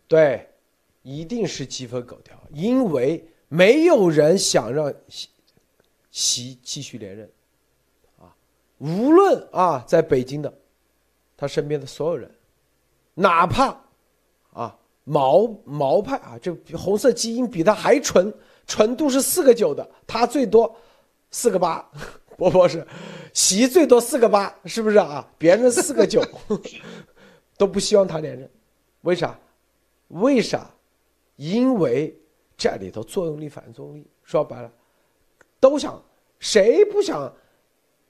[0.08, 0.48] 对，
[1.02, 4.94] 一定是鸡飞狗跳，因为没有人想让
[6.12, 7.32] 习继续连任，
[8.20, 8.30] 啊，
[8.78, 10.54] 无论啊在北京的
[11.36, 12.30] 他身边的所有人，
[13.16, 13.83] 哪怕。
[15.04, 18.34] 毛毛派啊，这红色基因比他还纯，
[18.66, 20.74] 纯度是四个九的，他最多
[21.32, 21.90] 四个八，
[22.38, 22.86] 波波是，
[23.34, 25.28] 习最多四个八，是不是啊？
[25.38, 26.24] 别人四个九，
[27.58, 28.50] 都不希望他连任，
[29.02, 29.38] 为啥？
[30.08, 30.70] 为啥？
[31.36, 32.16] 因为
[32.56, 34.72] 这里头作用力反作用力，说白了，
[35.60, 36.02] 都想，
[36.40, 37.34] 谁不想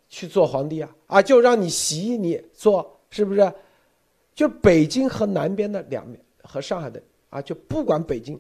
[0.10, 0.95] 去做皇帝啊？
[1.08, 3.51] 啊，就让你习你做，是不是？
[4.36, 6.19] 就北京和南边的两面。
[6.43, 8.39] 和上海的啊，就不管北京，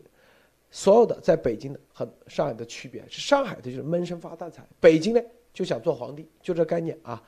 [0.69, 5.21] 所有的在北京的和上海的区别是，上海的就是闷声发大财，北京呢
[5.53, 7.21] 就想做皇帝，就这概念啊。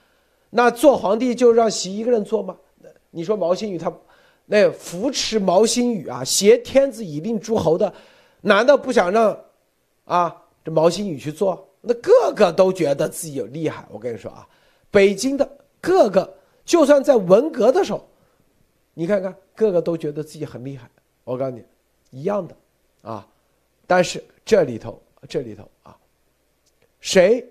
[0.50, 2.56] 那做皇帝就让习一个人做吗？
[3.10, 3.92] 你说毛新宇他，
[4.46, 7.94] 那扶持毛新宇啊，挟天子以令诸侯的，
[8.42, 9.38] 难道不想让
[10.04, 11.68] 啊这毛新宇去做？
[11.82, 13.86] 那个个都觉得自己有厉害。
[13.92, 14.48] 我跟你说啊，
[14.92, 15.50] 北京的
[15.80, 18.08] 各个，就算在文革的时候，
[18.96, 20.90] 你看看，个个都觉得自己很厉害。
[21.24, 21.64] 我告诉你，
[22.10, 22.58] 一样的
[23.04, 23.28] 啊。
[23.86, 25.96] 但是这里头，这里头啊，
[27.00, 27.48] 谁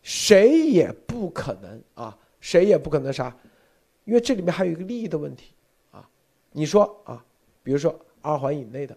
[0.00, 3.36] 谁也不可能啊，谁也不可能啥，
[4.04, 5.52] 因为这里面还有一个利益的问题
[5.90, 6.08] 啊。
[6.52, 7.22] 你说啊，
[7.62, 8.96] 比如说二环以内的，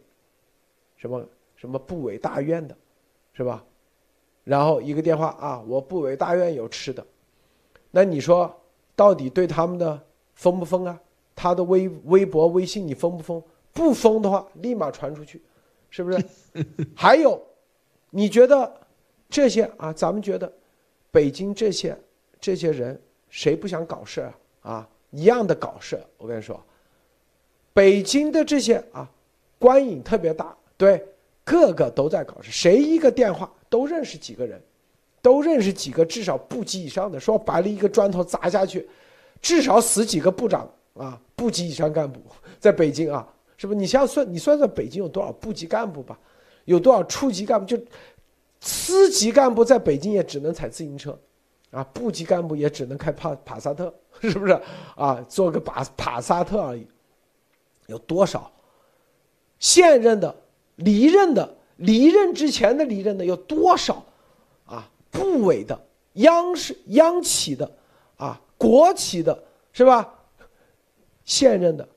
[0.95, 2.77] 什么什么部委大院的，
[3.33, 3.65] 是吧？
[4.43, 7.05] 然后一个电话啊，我部委大院有吃的，
[7.91, 8.55] 那你说
[8.95, 10.01] 到底对他们的
[10.35, 11.01] 封不封啊？
[11.37, 13.41] 他的微微博、微信你封不封？
[13.71, 15.39] 不封的话，立马传出去，
[15.91, 16.25] 是不是？
[16.97, 17.39] 还有，
[18.09, 18.73] 你觉得
[19.29, 19.93] 这些啊？
[19.93, 20.51] 咱们觉得
[21.11, 21.95] 北京这些
[22.41, 24.33] 这些人谁不想搞事啊？
[24.61, 26.01] 啊，一样的搞事。
[26.17, 26.59] 我跟你说。
[27.71, 29.07] 北京的这些啊，
[29.59, 31.05] 官瘾特别大，对，
[31.43, 34.59] 个个都在搞事，谁一个电话都认识几个人，
[35.21, 38.89] 都认识几个至少部级以上的，说白了，一个砖头砸下去，
[39.39, 40.67] 至少死几个部长
[40.97, 42.19] 啊，部级以上干部，
[42.59, 43.27] 在北京啊，
[43.57, 43.79] 是不是？
[43.79, 46.19] 你想算，你算算北京有多少部级干部吧，
[46.65, 47.65] 有多少处级干部？
[47.65, 47.77] 就
[48.59, 51.17] 司级干部在北京也只能踩自行车，
[51.71, 54.59] 啊，部级干部也只能开帕帕萨特，是不是？
[54.95, 56.87] 啊，做个帕帕萨特而已。
[57.85, 58.51] 有多少
[59.59, 60.35] 现任的、
[60.75, 64.03] 离任的、离任之前的离任的有多少
[64.65, 64.89] 啊？
[65.09, 65.79] 部委的、
[66.13, 67.71] 央视、央企的
[68.17, 70.13] 啊、国企的，是吧？
[71.27, 71.87] 现任的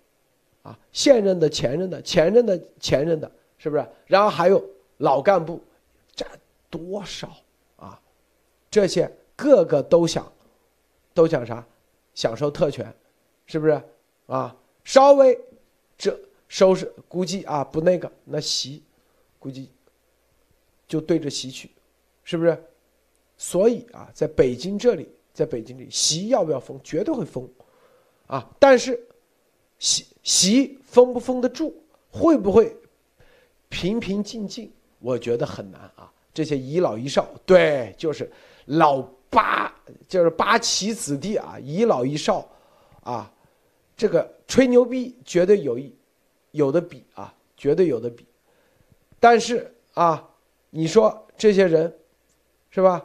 [0.63, 3.87] 啊、现任的、前任的、前任的、前任的，是不是？
[4.07, 4.63] 然后还有
[4.99, 5.59] 老干部，
[6.15, 6.29] 占
[6.69, 7.35] 多少
[7.77, 7.99] 啊？
[8.71, 10.31] 这些个个都想，
[11.15, 11.67] 都想啥？
[12.15, 12.95] 享受特权，
[13.47, 13.83] 是不是？
[14.27, 14.55] 啊，
[14.85, 15.41] 稍微。
[15.97, 16.19] 这
[16.49, 18.83] 收拾估计啊不那个那习，
[19.39, 19.71] 估计
[20.89, 21.71] 就对着习去，
[22.25, 22.65] 是不是？
[23.37, 26.81] 所以啊，在北京这里，在北京里，习要不要封？
[26.83, 27.47] 绝对会封，
[28.29, 28.51] 啊！
[28.59, 28.99] 但是
[29.81, 31.75] 习习封不封得住？
[32.13, 32.77] 会不会
[33.69, 34.71] 平平静静？
[35.01, 36.13] 我觉得很难啊！
[36.33, 38.31] 这些遗老遗少，对，就是
[38.67, 39.75] 老八，
[40.07, 42.49] 就是八旗子弟啊，遗老遗少，
[43.03, 43.33] 啊。
[43.97, 45.95] 这个吹牛逼绝对有一
[46.53, 48.25] 有的比啊，绝对有的比。
[49.19, 50.27] 但是啊，
[50.71, 51.95] 你说这些人
[52.71, 53.05] 是吧？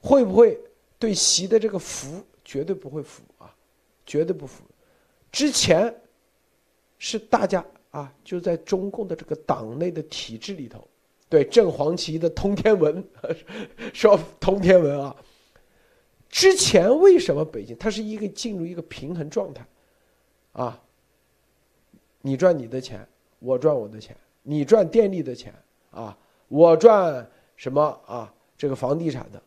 [0.00, 0.58] 会不会
[0.98, 2.22] 对习的这个服？
[2.44, 3.54] 绝对不会服啊，
[4.06, 4.64] 绝对不服。
[5.30, 5.94] 之前
[6.98, 10.86] 是大家啊，就在中共的这个党内的体制里头，
[11.28, 13.04] 对正黄旗的通天文
[13.92, 15.14] 说通天文啊。
[16.28, 19.66] 之前为什么北京它是一个进入一个平衡状态，
[20.52, 20.82] 啊，
[22.20, 23.06] 你赚你的钱，
[23.38, 25.54] 我赚我的钱，你赚电力的钱
[25.90, 26.16] 啊，
[26.48, 27.26] 我赚
[27.56, 28.32] 什么啊？
[28.58, 29.40] 这个房地产的，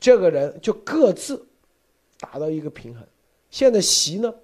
[0.00, 1.46] 这个人就各自
[2.18, 3.06] 达到一个平衡。
[3.48, 4.34] 现在习呢，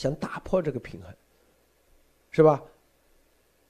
[0.00, 1.14] 想打破这个平衡，
[2.30, 2.62] 是吧？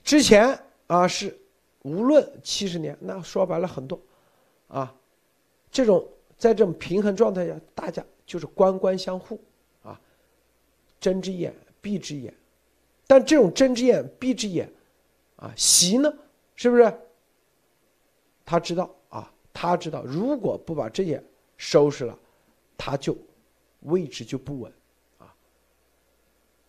[0.04, 0.56] 之前
[0.86, 1.36] 啊是
[1.82, 4.00] 无论七十年，那说白了很多，
[4.68, 4.94] 啊，
[5.72, 6.06] 这种。
[6.38, 9.38] 在这种平衡状态下，大家就是官官相护，
[9.82, 10.00] 啊，
[10.98, 12.32] 睁只眼闭只眼，
[13.06, 14.72] 但这种睁只眼闭只眼，
[15.36, 16.10] 啊，习呢，
[16.54, 16.98] 是不是？
[18.42, 21.22] 他知道啊，他知道，如果不把这些
[21.58, 22.18] 收拾了，
[22.78, 23.14] 他就
[23.80, 24.72] 位置就不稳，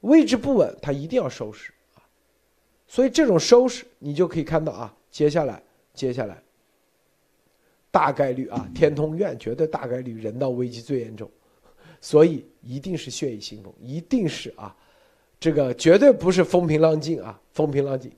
[0.02, 2.04] 位置不稳，他一定要收拾啊，
[2.88, 5.62] 所以这种收拾，你就可以看到啊，接下来，
[5.93, 6.41] 接下来。
[7.89, 11.30] 大概率啊，天通苑绝对大概率人道危机最严重，
[11.99, 14.74] 所以一定是血雨腥风，一定是啊，
[15.39, 18.10] 这个绝对不是风平浪静啊，风平浪静。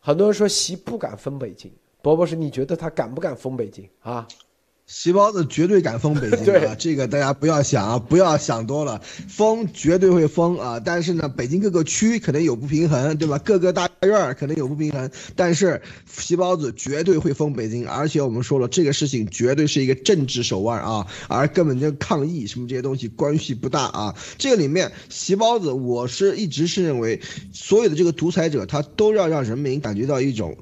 [0.00, 1.70] 很多人说习不敢封北京，
[2.02, 4.26] 伯伯是你觉得他敢不敢封北京啊？
[4.86, 6.76] 席包子绝对敢封北京啊！
[6.78, 10.78] 这个大家不要想啊，不要想多了，封绝对会封啊！
[10.78, 13.36] 但是呢，北京各个区可能有不平衡，对吧？
[13.38, 24.14] 各个大院可能有不平衡，但是席包子绝对会封北京，而且我们说了，这个事情绝对是一个政治手腕啊，而根本就抗议什么这些东西关系不大啊！
[24.38, 27.20] 这个里面，席包子，我是一直是认为，
[27.52, 30.56] 所有的这个独裁者，他都要让人民感觉到一种。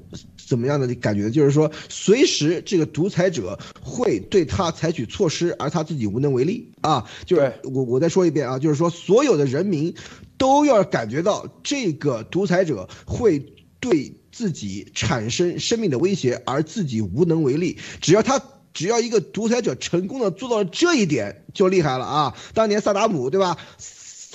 [0.47, 1.29] 怎么样的感觉？
[1.29, 7.05] 就是说，随时这个独裁者会对他采取措施，而他自己无能为力啊！
[7.25, 9.93] 就是我我再说一遍啊，就是说，所有的人民
[10.37, 13.39] 都要感觉到这个独裁者会
[13.79, 17.77] 对自己产生生命的威胁，而自己无能为力。
[18.01, 18.41] 只要他
[18.73, 22.35] 只要一个独裁者成功的做到了这一点，就厉害了啊！
[22.53, 23.57] 当年萨达姆对吧？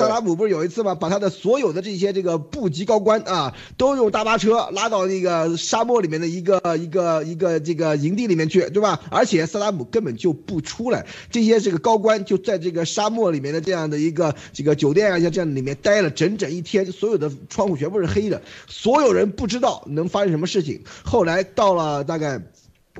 [0.00, 0.94] 萨达姆不是有一次吗？
[0.94, 9.00] 把他的所有的这些这个部级高官啊，都用大巴车拉到那个沙漠里面的一个一个一个这个营地里面去，对吧？
[9.10, 20.82] 而且萨达姆根本就不出来，这些这个高官就在这个沙漠里面的这样的一个这个酒店啊，像这样里面待了整整一天，所有的窗户全部是黑的，所有人不知道能发生什么事情。
[21.04, 22.40] 后来到了大概。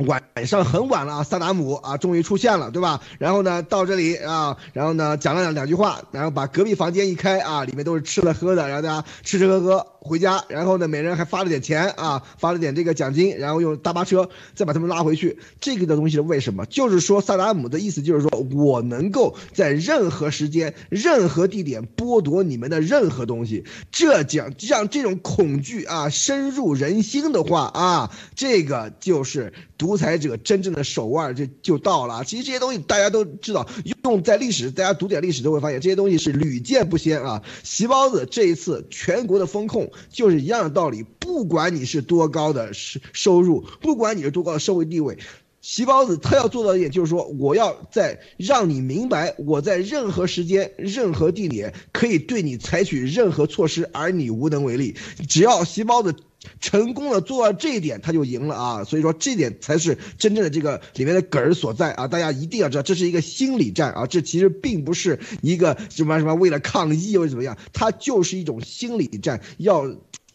[0.07, 3.01] 晚上很晚了啊，萨达姆啊终于出现了，对吧？
[3.19, 15.39] 然后呢，到这里啊，然后呢讲了两两句话，然后把隔壁房间一开啊，里面都是吃的喝的，然后大家吃吃喝喝回家，然后呢每人还发了点钱啊，发了点这个奖金，然后用大巴车再把他们拉回去。
[15.61, 16.65] 这个的东西是为什么？
[16.67, 23.65] 就是说萨达姆的意思就是说我能够在任何时间、任何地点剥夺你们的任何东西。
[23.91, 32.23] 这讲像这种恐惧啊深入人心的话啊，这个就是独裁者真正的手腕就就到了。
[32.23, 33.67] 其实这些东西大家都知道，
[34.05, 37.43] 用在历史，大家读点历史都会发现这些东西是屡见不鲜啊。
[37.63, 45.17] 席包子这一次全国的风控就是一样的道理，不管你是多高的收收入，不管你是多高的社会地位，
[45.63, 54.95] 席包子他要做到一点就是说，我要在让你明白，我在任何时间、任何地点可以对你采取任何措施，而你无能为力。
[55.27, 56.15] 只要席包子。
[56.61, 58.85] 成功的做到这一点，他就赢了啊！
[58.85, 62.09] 所以说这点才是真正的这个里面的梗儿所在啊！
[62.09, 64.07] 大家一定要知道，这是一个心理战啊！
[64.07, 69.87] 这其实并不是一个什么什么为了抗议或者怎么样，它就是一种心理战，要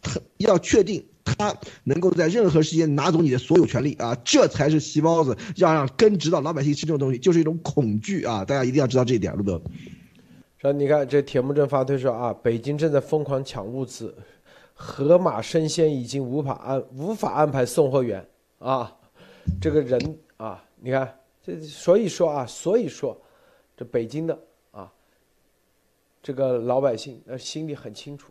[0.02, 4.16] 他要确定他能够在任何时间拿走你的所有权利啊！
[4.24, 8.46] 这才是细胞子要让根植到老百姓吃这种东西，就是一种恐惧啊！
[8.46, 9.60] 大家一定要知道这一点，路德。
[10.62, 14.16] 说你看这铁木真发推说啊，北京正在疯狂抢物资。
[14.78, 18.24] 河马生鲜已经无法安无法安排送货员
[18.60, 18.94] 啊，
[19.62, 23.18] 这个人啊，你看这所以说啊，所以说
[23.78, 24.38] 这北京的
[24.72, 24.92] 啊，
[26.22, 28.30] 这个老百姓那心里很清楚，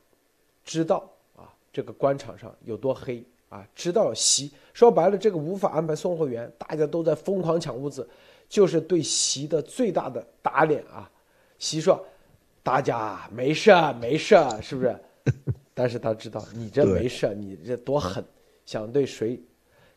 [0.63, 8.07] 知道啊这个官场上有多黑啊，知道习说白了这个无法安排送货员，大家都在疯狂抢物资，
[8.51, 11.11] 就是对习的最大的打脸啊。
[11.59, 12.05] 习说，
[12.63, 14.95] 大家没事没事是不是？
[15.75, 18.25] 但是他知道你这没事你这多狠，
[18.65, 19.43] 想对谁？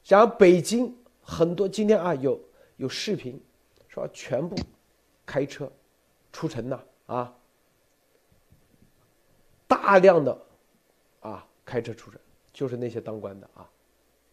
[0.05, 2.39] 然后北京很多今天啊有
[2.77, 3.39] 有视频，
[3.87, 4.55] 说全部
[5.25, 5.71] 开车
[6.31, 7.37] 出城呐啊，
[9.67, 10.41] 大量的
[11.19, 12.19] 啊开车出城，
[12.51, 13.69] 就是那些当官的啊，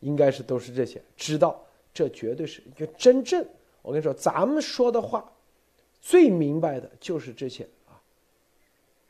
[0.01, 3.47] 应该是都是这些，知道这绝对是一个真正。
[3.82, 5.30] 我跟你说，咱们说的话
[6.01, 8.01] 最明白的就是这些啊，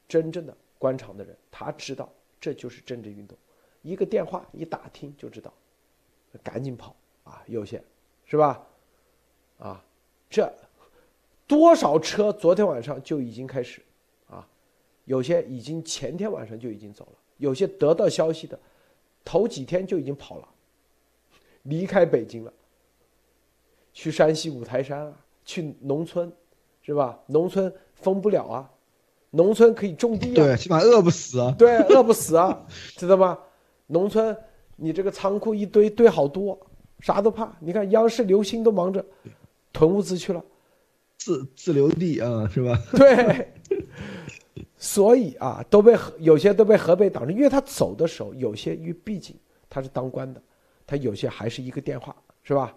[0.09, 2.13] 真正的官场的人，他知道。
[2.45, 3.39] 这就是政治运动，
[3.81, 5.51] 一个电话一打听就知道，
[6.43, 7.43] 赶紧跑啊！
[7.47, 7.83] 有些，
[8.27, 8.63] 是吧？
[9.59, 9.83] 啊，
[10.29, 10.53] 这
[11.47, 13.81] 多少车昨天晚上就已经开始，
[14.29, 14.47] 啊，
[15.07, 18.61] 有些已经前天晚上就已经走了，有些得到消息的，
[19.25, 20.49] 头几天就已经跑了，
[21.63, 22.53] 离开北京了，
[23.95, 26.31] 去山西五台山啊，去农村，
[26.83, 27.19] 是吧？
[27.29, 28.71] 农村封不了啊。
[29.35, 31.53] 农村可以种地啊，对，起码饿不死啊。
[31.59, 32.65] 对，饿不死啊，
[32.97, 33.37] 知道吗？
[33.89, 34.37] 农村
[34.77, 36.59] 你这个仓库一堆堆好多，
[37.01, 37.53] 啥都怕。
[37.59, 39.05] 你看央视、刘星都忙着
[39.73, 40.43] 囤物资去了，
[41.19, 42.79] 自自留地啊，是吧？
[42.97, 43.53] 对，
[44.79, 49.37] 所以啊，都被有些都被河北挡着，因为他走的时候，有些因为毕竟
[49.69, 50.41] 他是当官的，
[50.87, 52.15] 他有些还是一个电话，
[52.45, 52.73] 是吧？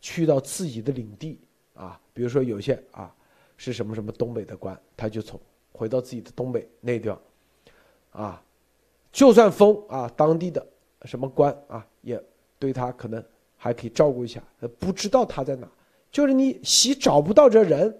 [0.00, 1.38] 去到自己的领地
[1.74, 3.14] 啊，比如说有些啊
[3.58, 5.38] 是什么什么东北的官，他就从。
[5.72, 7.20] 回到自己的东北那地方，
[8.12, 8.42] 啊，
[9.12, 10.66] 就算封啊，当地的
[11.04, 12.22] 什么官啊，也
[12.58, 13.24] 对他可能
[13.56, 14.42] 还可以照顾一下。
[14.78, 15.68] 不知道他在哪，
[16.10, 17.96] 就是你习找不到这人，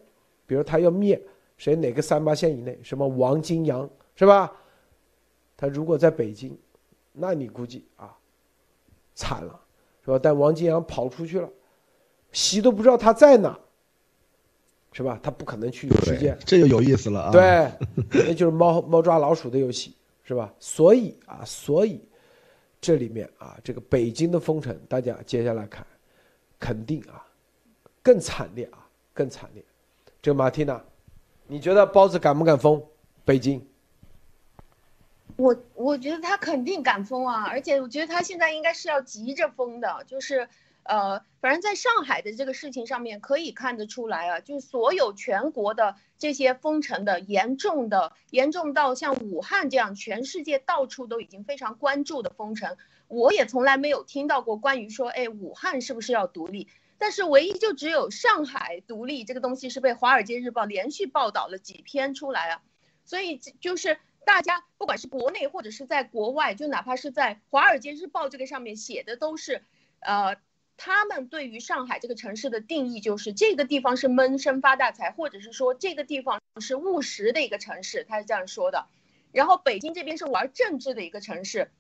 [0.47, 1.21] 比如他要灭
[1.57, 4.53] 谁哪个三八线以内，什么王金阳是吧？
[5.57, 6.59] 他如果在北京，
[7.13, 8.17] 那你估计啊，
[9.15, 9.61] 惨了，
[10.05, 10.19] 是吧？
[10.23, 11.49] 但王金阳跑出去了，
[12.33, 13.59] 习都不知道他在哪。
[14.93, 15.21] 是吧？
[15.23, 17.31] 他不可能去有时间，这就有意思了啊！
[17.31, 17.71] 对，
[18.27, 20.53] 那就是猫猫抓老鼠的游戏，是吧？
[20.59, 22.05] 所以啊，所以
[22.81, 25.87] 这里面啊，这个北京的封城，大家接下来看，
[26.59, 27.25] 肯定啊
[28.03, 28.85] 更惨烈啊，
[29.15, 29.65] 更惨烈。
[30.21, 30.83] 这个马蒂娜，
[31.47, 32.83] 你觉得包子敢不敢封
[33.25, 33.65] 北京？
[35.37, 40.49] 我我觉得他肯定敢封啊，而且我觉得他现在应该是要急着封的，就是。
[40.83, 52.77] 呃，反正在上海的这个事情上面可以看得出来啊，就是所有全国的这些封城的严重的，严重到像武汉这样，全世界到处都已经非常关注的封城，
[53.09, 56.69] 我也从来没有听到过关于说，哎，武汉是不是要独立？
[56.99, 62.63] 但是唯一就只有上海独立这个东西是被《华尔街日报》连续报道了几篇出来啊，
[63.05, 69.63] 所以就是大家不管是国内或者是在国外，就哪怕是在《华尔街日报》这个上面写的都是，
[70.01, 70.37] 呃，
[70.83, 78.87] 他们对于上海这个城市的定义就是这个地方是闷声发大财，或者是说这个地方是务实的一个城市，他是这样说的。
[79.31, 81.71] 然后北京这边是玩政治的一个城市，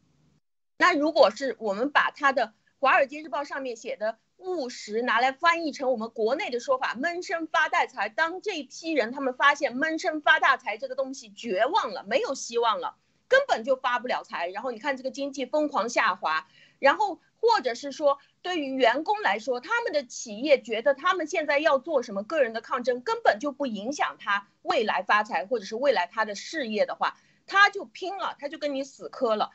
[0.77, 2.49] 那如果是我们把他的
[2.79, 4.19] 《华尔街日报》上面写的。
[4.43, 8.09] 务实拿来翻译成我们国内的说法，闷声发大财。
[8.09, 12.97] 当这批人他们发现闷声发大财这个东西绝望了，没有希望了，
[13.29, 14.49] 根本就发不了财。
[14.49, 16.49] 然后你看这个经济疯狂下滑，
[16.79, 29.51] 然后或者是说对于员工来说，他们的企业觉得他们现在要做什么个人的抗争，根本就不影响他未来发财或者是未来他的事业的话，他就拼了，他就跟你死磕了。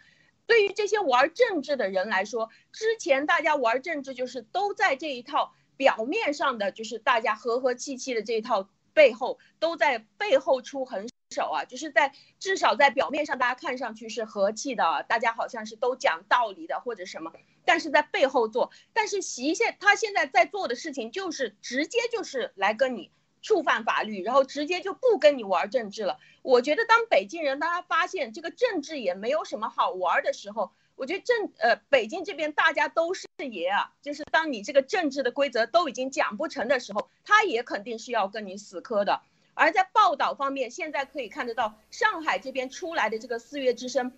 [0.45, 17.33] 对于这些玩政治的人来说，之前大家玩政治就是都在这一套表面上的，就是大家和和气气的这一套背后，都在背后出狠手啊，就是在至少在表面上大家看上去是和气的，大家好像是都讲道理的或者什么，
[17.65, 18.71] 但是在背后做。
[18.93, 23.11] 但是习现他现在在做的事情就是直接就是来跟你。
[23.41, 26.17] 触犯法律，然后直接就不跟你玩政治了。
[26.41, 39.21] 我觉得当北京人，当他发现这个政治也没有什么好玩的时候，我觉得政呃北京这边大家都是爷啊，就是当你这个政治的规则都已经讲不成的时候，他也肯定是要跟你死磕的。
[39.53, 44.11] 而在报道方面，现在可以看得到上海这边出来的这个四月之声，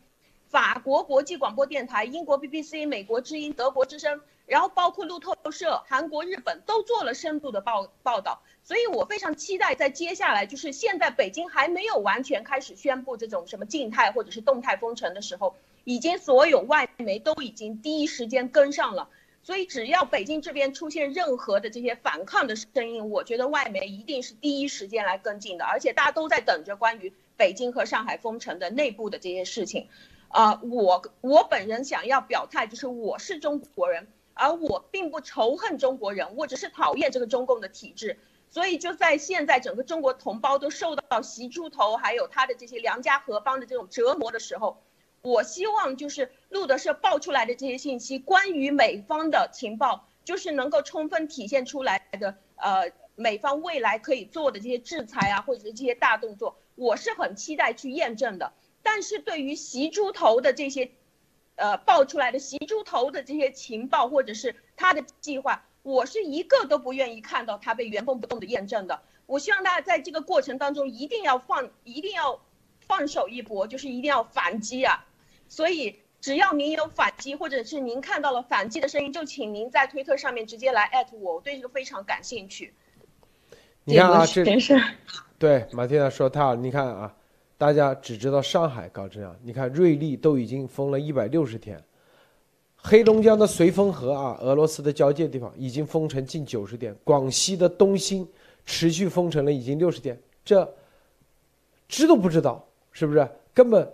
[0.49, 4.21] 法国国际广播电台、英国 BBC、美国之音、德国之声。
[4.45, 19.09] 然后包括路透社、韩国、日本都做了深度的报报道，所以我非常期待在接下来，就是现在北京还没有完全开始宣布这种什么静态或者是动态封城的时候，已经所有外媒都已经第一时间跟上了。
[19.43, 29.89] 所以只要北京这边出现任何的这些反抗的声音，我觉得外媒一定是第一时间来跟进的，而且大家都在等着关于北京和上海封城的内部的这些事情。
[30.29, 34.07] 啊，我我本人想要表态，就是我是中国人。
[34.39, 38.19] 而我并不仇恨中国人，我只是讨厌这个中共的体制。
[38.49, 44.83] 所以就在现在，整个中国同胞都受到习猪头还有他的这些良家河帮的这种折磨的时候，
[45.23, 52.37] 我希望就是路德社爆出来的这些信息，关于美方的情报，就是能够充分体现出来的。
[52.57, 58.53] 呃，美方未来可以做的这些制裁啊，或者是这些大动作，我是很期待去验证的。
[58.87, 60.89] 但是对于袭猪头的这些。
[61.59, 69.01] 呃，爆出来的袭猪头的这些情报，或者是他的计划，我是一个都不愿意看到他被原封不动的验证的。
[69.25, 72.39] 我希望大家在这个过程当中一定要放，一定要
[72.81, 75.03] 放手一搏，就是一定要反击啊！
[75.47, 82.71] 所以只要您有反击，或者是您看到了反击的声音，就请您在推特上面直接来艾特我，我对这个非常感兴趣。
[83.83, 84.45] 你看啊，这
[85.39, 87.15] 对马蒂娜说他，你看啊。
[87.57, 91.83] 大家只知道上海搞这样，你看瑞丽都已经封了一百六十天，
[92.75, 98.27] 黑龙江的绥芬河啊，俄罗斯的交界地方已经封城近九十天，广西的东兴
[98.63, 100.71] 持续封城了已经六十天，这
[101.87, 103.27] 知都不知道是不是？
[103.55, 103.91] 根本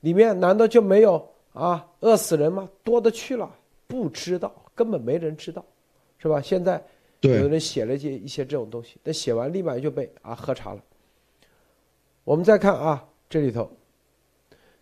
[0.00, 2.66] 里面难道就没有啊饿死人吗？
[2.82, 3.54] 多的去了，
[3.86, 5.62] 不知道，根本没人知道，
[6.16, 6.40] 是吧？
[6.40, 6.82] 现在
[7.20, 10.80] 有人写了些一些这种东西，但写完立马就被啊喝茶了。
[12.24, 13.68] 我们再看啊，这里头，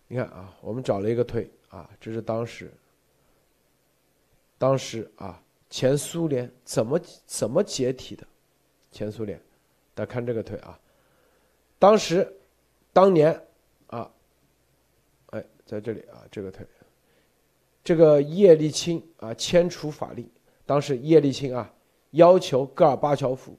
[0.08, 2.70] 你看啊，我们找了一个推啊，这是当时，
[4.58, 8.26] 当时啊，前苏联怎么怎么解体的？
[8.92, 9.40] 前苏联，
[9.94, 10.78] 大家看这个推啊，
[11.78, 12.30] 当时，
[12.92, 13.32] 当年
[13.86, 14.10] 啊，
[15.30, 16.66] 哎，在这里啊，这个推，
[17.82, 20.28] 这个叶利钦啊签署法令，
[20.66, 21.72] 当时叶利钦啊
[22.10, 23.56] 要求戈尔巴乔夫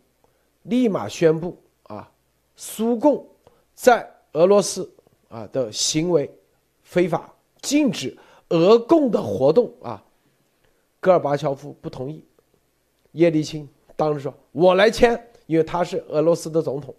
[0.62, 2.12] 立马宣布啊，
[2.56, 3.28] 苏共。
[3.82, 4.88] 在俄罗斯
[5.28, 6.32] 啊的行为
[6.84, 8.16] 非法，禁止
[8.50, 10.04] 俄共的活动啊，
[11.00, 12.24] 戈尔巴乔夫不同意，
[13.14, 16.94] 叶利钦当时说：“我来签，因为他是俄罗斯的总统，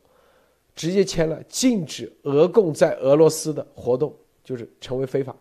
[0.74, 4.12] 直接签了禁止俄共在俄罗斯的活动，
[4.42, 5.32] 就是成为非法。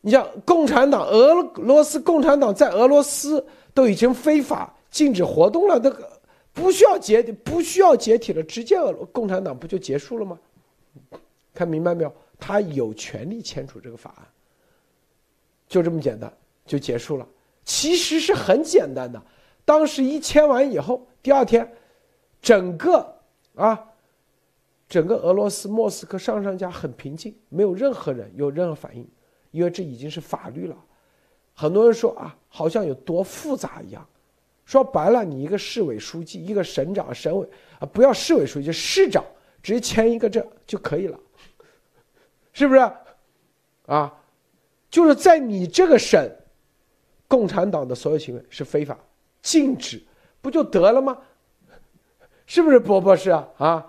[0.00, 6.15] 你像共产党，俄罗斯共产党在俄罗斯都已经非法禁止活动了，那个
[6.56, 10.40] 不需要解体不需要解体了，直接俄共产党不就结束了吗？”
[11.52, 12.12] 看明白没有？
[12.38, 14.26] 他有权利签署这个法案，
[15.68, 16.32] 就这么简单，
[16.66, 17.26] 就结束了。
[17.64, 19.22] 其实是很简单的。
[19.64, 21.70] 当时一签完以后，第二天，
[22.40, 23.14] 整个
[23.54, 23.92] 啊，
[24.88, 29.08] 整个俄罗斯莫斯科上上下很平静，没有任何人有任何反应，
[29.50, 30.76] 因为这已经是法律了。
[31.54, 34.06] 很多人说啊，好像有多复杂一样，
[34.66, 37.48] 说白了，你一个市委书记、一个省长、省委
[37.78, 39.24] 啊，不要市委书记，市长
[39.62, 41.18] 直接签一个这就可以了，
[42.52, 42.80] 是不是？
[43.86, 44.12] 啊，
[44.90, 46.28] 就是在你这个省，
[47.28, 48.98] 共产党的所有行为是非法，
[49.40, 50.02] 禁止，
[50.40, 51.16] 不就得了吗？
[52.46, 53.48] 是不是，博博士啊？
[53.58, 53.86] 啊？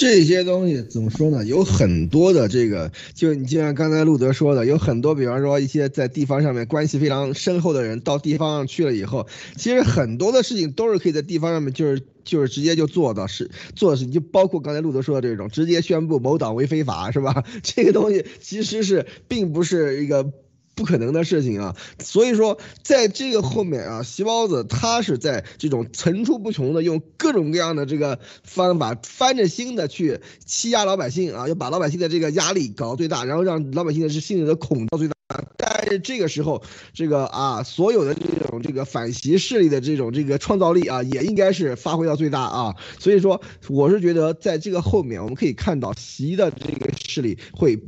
[0.00, 1.44] 这些东西怎么说呢？
[1.44, 9.26] 有很多的这个，就你就像刚才路德说的，有很多，比方说一些在地方上面关系非常深厚的人，到地方上去了以后，
[9.58, 17.44] 其实很多的事情都是可以在地方上面，就是就是直接就做到是做的事情，就包括刚才路德说的这种，直接宣布某党为非法，是吧？
[17.62, 20.32] 这个东西其实是并不是一个。
[20.74, 35.14] 不可能的事情啊，所以说在这个后面啊，席包子他是在这种层出不穷的用各种各样的这个方法翻着新的去欺压老百姓啊，要把老百姓的这个压力搞到最大，然后让老百姓的是心里的恐到最大。
[35.58, 36.62] 但是这个时候，
[36.94, 42.74] 这个啊，所有的这种这个反袭势力的这种这个创造力啊，也应该是发挥到最大啊。
[42.98, 47.78] 所以说，我是觉得在这个后面，我们可以看到习的这个势力会。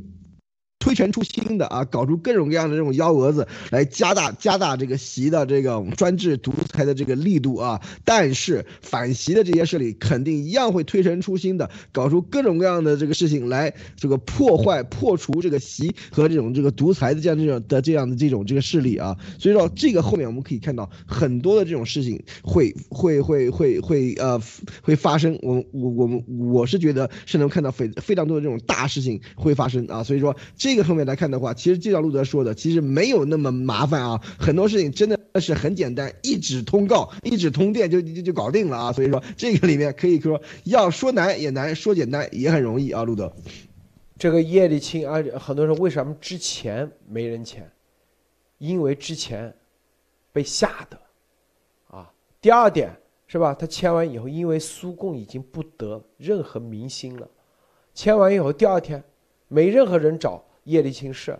[0.83, 24.37] 推陈出新的啊，搞出各种各样的这种幺蛾子来加大加大这个习的这个专制独裁的这个力度啊，但是反习的这些势力肯定一样会推陈出新的，搞出各种各样的这个事情来，这个破坏破除这个习和这种这个独裁的这样这种的这样的这种这个势力啊，所以说这个后面我们可以看到很多的这种事情会会会会会呃
[24.81, 26.21] 会发生，我我我们
[26.51, 30.72] 我是觉得是能看到非非常多的这种大事情会发生啊，所以说这。
[30.73, 38.91] 这个后面来看的话，其实就像路德说的，其实没有那么麻烦啊，很多事情真的是很简单，一纸通告，一纸通电就就就搞定了啊。
[38.91, 43.03] 所以说这个里面可以说要说难也难，说简单也很容易啊。
[43.03, 43.31] 路德，
[44.17, 47.69] 这个叶利钦啊，很多人为什么之前没人签？
[48.57, 49.53] 因为之前
[50.31, 50.99] 被吓的
[51.87, 52.11] 啊。
[52.41, 52.89] 第二点
[53.27, 53.53] 是吧？
[53.53, 57.29] 他签完以后，因为苏共已经不得任何民心了，
[57.93, 59.03] 签完以后第二天
[59.47, 60.43] 没任何人找。
[60.63, 61.37] 叶利钦是，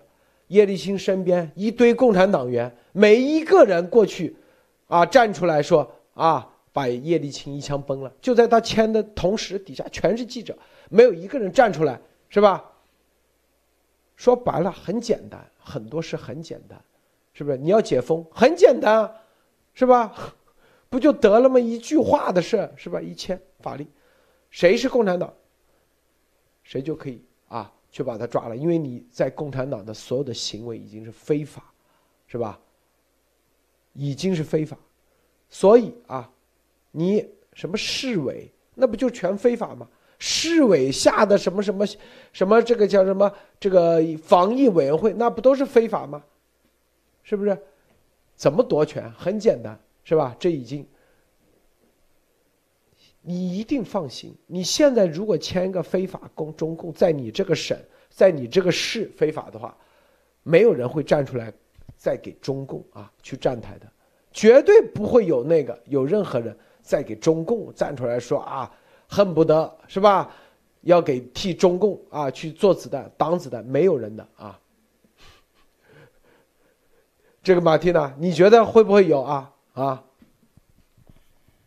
[0.48, 4.36] 叶利钦身边一堆共产党员，每一个人过去，
[4.88, 8.14] 啊，站出来说啊，把叶利钦一枪崩了。
[8.22, 10.58] 就在他签的同时，底下全是记者，
[10.90, 12.00] 没有一个人站出来，
[12.30, 12.64] 是吧？
[14.16, 16.80] 说白了，很简单，很多事很简单，
[17.34, 17.58] 是不是？
[17.58, 19.12] 你要解封，很简单，
[19.74, 20.14] 是吧？
[20.90, 21.60] 不就得了吗？
[21.60, 23.02] 一句话的事，是吧？
[23.02, 23.88] 一签法律，
[24.52, 25.34] 谁是共产党，
[26.62, 27.24] 谁就可以。
[27.94, 31.72] 去把他抓了，因为你在共产党的所有的行为已经是非法，
[32.26, 32.60] 是吧？
[33.94, 34.76] 已经是非法，
[35.48, 36.28] 所以啊，
[36.90, 37.24] 你
[37.54, 39.88] 什么市委，那不就全非法吗？
[40.18, 41.86] 市委下的什么什么
[42.32, 46.24] 什么这个叫什么这个防疫委员会，那不都是非法吗？
[47.22, 47.56] 是不是？
[48.36, 49.12] 怎么夺权？
[49.12, 50.36] 很简单，是吧？
[50.40, 50.84] 这已经。
[53.26, 57.78] 你一定放心，你现在如果签一个非法共中共在你这个省，
[58.10, 59.76] 在你这个市非法的话，
[60.44, 61.52] 没有人会站出来
[61.96, 63.88] 再给中共啊去站台的，
[64.34, 68.70] 绝对不会有那个有任何人再给中共站出来说啊，
[69.08, 70.30] 恨不得是吧，
[70.82, 74.60] 要给替中共啊去做子弹挡子弹，没有人的啊。
[77.42, 80.04] 这个马蒂娜，你觉得会不会有啊啊？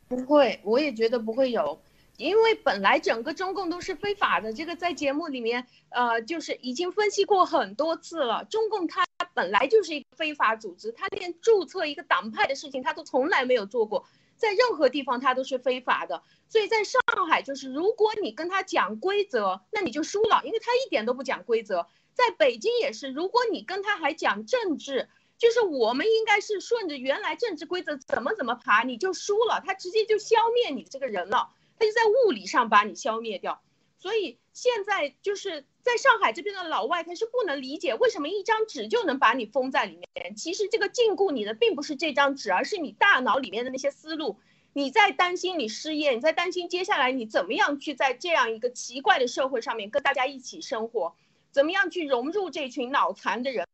[0.08, 1.80] 不会，我也觉得不会有，
[2.16, 4.52] 因为本来整个中共都是非法的。
[4.52, 8.44] 这个在节目里面，呃，就是已经分析过很多次了。
[8.44, 9.04] 中共它
[9.34, 16.22] 本来就是一个非法组织，它连注册一个党派的事情，它都从来没有做过，在任何地方它都是非法的。
[16.48, 21.88] 所以在上海，就是如果你跟他讲规则，那你就输了，因为他一点都不讲规则。
[22.14, 25.08] 在北京也是，如果你跟他还讲政治。
[25.38, 33.60] 就是我们应该是顺着原来政治规则怎么怎么爬，你就输了，他直接就消灭你这个人了，他就在物理上把你消灭掉。
[33.98, 40.36] 所以现在就是在上海这边的老外，他是不能理解为什么一张纸就能把你封在里面。
[40.36, 44.38] 其实这个禁锢你的并不是这张纸，而是你大脑里面的那些思路。
[44.72, 51.14] 你在担心你失业，你在担心接下来你怎么样去在这样一个奇怪的社会上面跟大家一起生活，
[51.50, 53.66] 怎么样去融入这群脑残的人。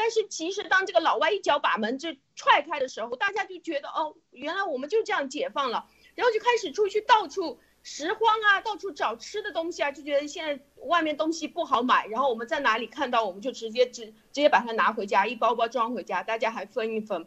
[0.00, 17.26] 但是其实，当这个老外一脚把门就踹开的时候，大家就觉得哦，原来我们就这样解放了，然后就开始出去到处拾荒啊，到处找吃的东西啊，就觉得现在外面东西不好买，然后我们在哪里看到，我们就直接直直接把它拿回家，一包包装回家，大家还分一分。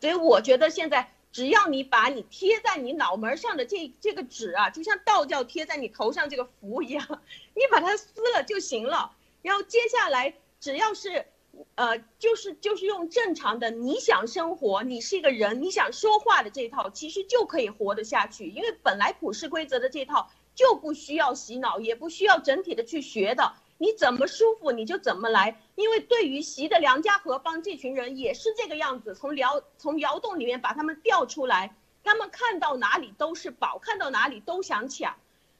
[0.00, 7.22] 所以我觉得现在只要你把你贴在你脑门上的这这个纸啊，就像道教贴在你头上这个符一样，
[7.54, 9.14] 你把它撕了就行了。
[9.42, 11.26] 然后接下来只要是。
[11.74, 18.48] 呃，就是就是用正常的你想生活，你是一个人，你想说话的这一套，其实就可以活得下去。
[18.48, 25.60] 因为本来普世规则的这套就不需要洗脑，也不需要整体的去学的，你怎么舒服你就怎么来。
[25.74, 35.16] 因为对于习的梁家河帮这群人也是这个样子，从辽从窑洞里面把他们调出来，他们看到哪里都是宝，看到哪里都想抢，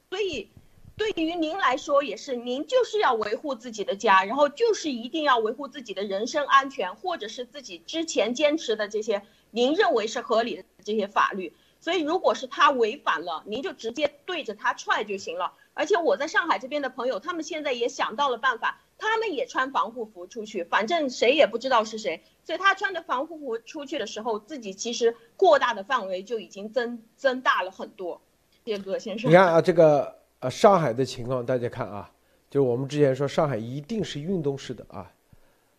[0.09, 0.49] 所以。
[0.97, 9.21] 对于您来说也是，您就是要维护自己的家，然后就是一定要维护自己的人身安全，或者是自己之前坚持的这些
[9.51, 11.53] 您认为是合理的这些法律。
[11.79, 15.53] 所以，如果是他违反了，您就直接对着他踹就行了。
[15.75, 22.23] 而且我在上海这边的朋友，他们现在也想到了办法，他们也穿防护服出去，反正谁也不知道是谁。
[22.43, 28.19] 所以他穿着防护服出去的时候，自己其实过大的范围就已经增增大了很多。
[28.65, 30.17] 谢谢葛先生，你看啊，这个。
[30.39, 32.11] 啊，上海的情况大家看啊，
[32.49, 35.11] 就是我们之前说上海一定是运动式的啊，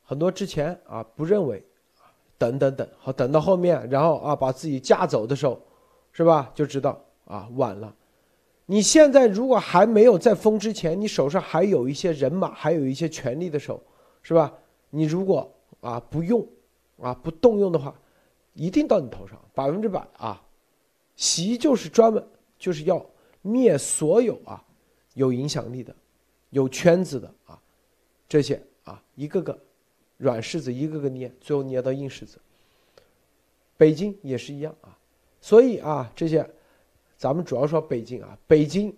[0.05, 1.65] 很多之前啊不认为，
[2.37, 5.61] 等等等，好等到后面，然后啊把自己架走的时候，
[6.11, 6.51] 是吧？
[6.55, 7.95] 就知道啊晚了。
[8.67, 13.81] 你现在如果还没有在封之前，你手上还有一些人马，还有一些权力的时候，
[14.23, 14.53] 是吧？
[14.91, 15.49] 你如果
[15.81, 16.45] 啊不用，
[17.01, 17.95] 啊不动用的话，
[18.55, 20.43] 一定到你头上，百分之百啊。
[21.15, 22.27] 习就是专门
[22.59, 23.05] 就是要。
[23.49, 24.63] 灭所有啊，
[25.15, 25.95] 有影响力的、
[26.51, 27.59] 有圈子的啊，
[28.29, 29.59] 这些啊，一个个
[30.19, 32.39] 软柿子一个个捏，最后捏到硬柿子。
[33.79, 34.99] 北京也是一样啊，
[35.41, 36.49] 所以啊，这些
[37.17, 38.95] 咱们主要说北京啊，北京，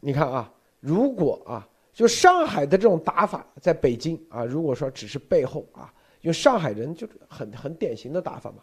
[0.00, 8.62] 你看啊，如果啊，就上海的这种打法，在北京啊，如果说只是背后啊，因为上海人就很很典型的打法嘛，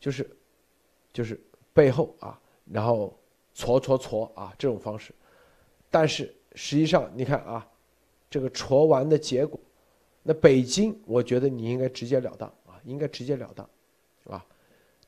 [0.00, 0.30] 就是
[1.12, 1.38] 就是
[1.72, 3.14] 背后啊，然后。
[3.54, 5.14] 搓搓搓啊，这种方式，
[5.88, 7.66] 但是实际上你看啊，
[8.28, 9.58] 这个搓完的结果，
[10.24, 13.68] 那北京我觉得你应该直截了当啊，应该直截了当，
[14.24, 14.44] 啊，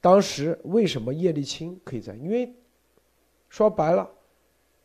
[0.01, 2.15] 当时为什么叶利钦可以在？
[2.15, 2.55] 因为
[3.49, 4.09] 说白了，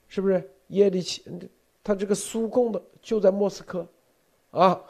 [0.08, 1.50] 是不是叶利钦
[1.84, 3.88] 他这个苏共的就在莫斯科，
[4.50, 4.82] 啊，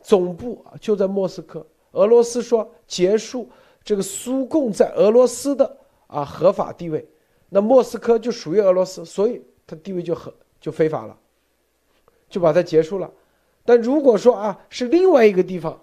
[0.00, 3.46] 总部就在莫斯科，俄罗斯说结束
[3.84, 7.06] 这个苏共在俄罗斯的啊合法地位。
[7.48, 11.18] 那莫斯科就属于俄罗斯，所以它地位就很就非法了，
[12.28, 13.10] 就把它结束了。
[13.64, 15.80] 但如果说啊是另外一个地方，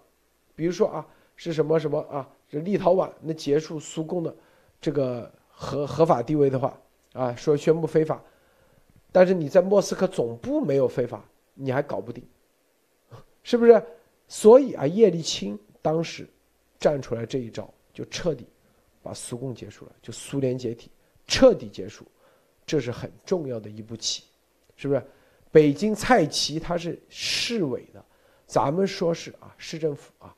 [0.56, 4.36] 比如说啊是什么什么啊，这立陶宛那结束苏共的
[4.80, 6.80] 这个合合法地位的话
[7.14, 8.22] 啊，说宣布非法，
[9.12, 12.24] 但是你在莫斯科总部没有非法，你还搞不定，
[13.42, 13.84] 是不是？
[14.28, 16.28] 所以啊，叶利钦当时
[16.80, 18.48] 站出来这一招，就彻底
[19.02, 20.90] 把苏共结束了，就苏联解体。
[21.28, 22.06] 彻底结束，
[22.66, 24.24] 这是很重要的一步棋，
[24.76, 25.04] 是不是？
[25.52, 28.04] 北京蔡奇他是市委的，
[28.48, 30.36] 咱们说是啊市政府啊，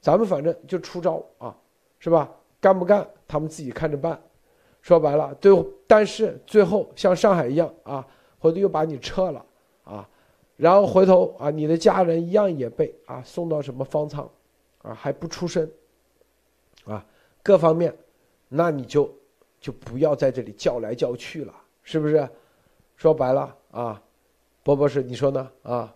[0.00, 1.56] 咱们反正就出招啊，
[1.98, 2.30] 是吧？
[2.60, 4.20] 干不干他们自己看着办。
[4.82, 8.06] 说白了，最后但是最后像上海一样啊，
[8.38, 9.44] 回头又把你撤了
[9.84, 10.08] 啊，
[10.56, 14.30] 然后回头啊你的家人一样也被啊送到什么方舱，
[14.82, 15.68] 啊还不出声，
[16.84, 17.04] 啊
[17.42, 17.96] 各方面，
[18.48, 19.12] 那你就。
[19.60, 21.52] 就不要在这里叫来叫去了，
[21.82, 22.28] 是不是？
[22.96, 24.02] 说白了啊，
[24.64, 25.48] 波博士，你说呢？
[25.62, 25.94] 啊，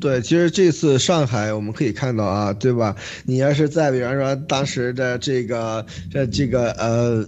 [0.00, 2.94] 对，其实这次上海我们可以看到啊，对吧？
[3.24, 7.26] 你要是在比方说当时的这个这这个呃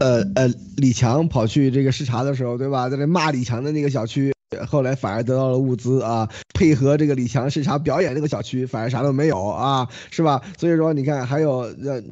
[0.00, 2.88] 呃呃李强跑去这个视察的时候，对吧？
[2.88, 4.34] 在这骂李强的那个小区。
[4.66, 10.42] 后来反而得到了物资啊，配合这个李强视察表演，这个小区反而啥都没有啊，是吧？
[10.58, 12.02] 所以说你看，还有呃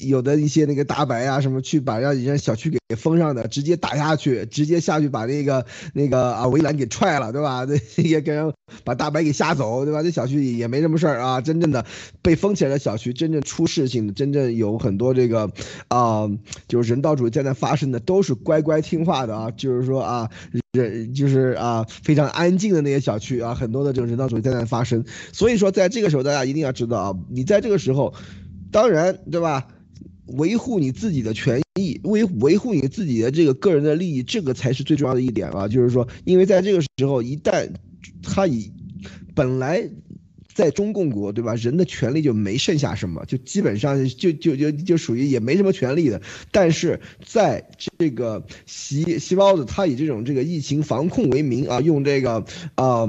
[0.00, 5.64] 有的一些那个大白啊什么去把让人家小区给封上的，直接打下去，直接下去把那个
[5.94, 7.64] 那个啊围栏给踹了，对吧？
[7.66, 8.52] 对，也给人
[8.84, 10.02] 把大白给吓走，对吧？
[10.02, 11.86] 这小区也没什么事儿啊，真正的
[12.20, 15.50] 被封起来的小区，真正出事情的，真正有很多这个
[15.88, 16.28] 啊，
[16.68, 20.28] 就是人道主义在那发生的，都是乖乖听话的啊，就是说啊。
[20.82, 25.04] 人就是啊，非常安静的那些小区啊，很多的这种人道主义灾难发生。
[25.32, 28.14] 所以说，在这个时候，大家一定要知道啊，你在这个时候，
[28.70, 29.66] 当然对吧，
[30.26, 35.68] 维护你自己的权益，维维护你自己的这个个人的利益，这个才是最重要的一点啊。
[35.68, 37.68] 就是说，因为在这个时候，一旦
[38.22, 38.72] 他以
[39.34, 39.88] 本来。
[40.58, 41.54] 在中共国，对吧？
[41.54, 46.20] 人的权利就没剩下什么，就基本上就就就就属于也没什么权利的。
[46.50, 52.44] 但是在这个习习包子，他以这种这个疫情防控为名啊，用这个
[52.74, 53.08] 啊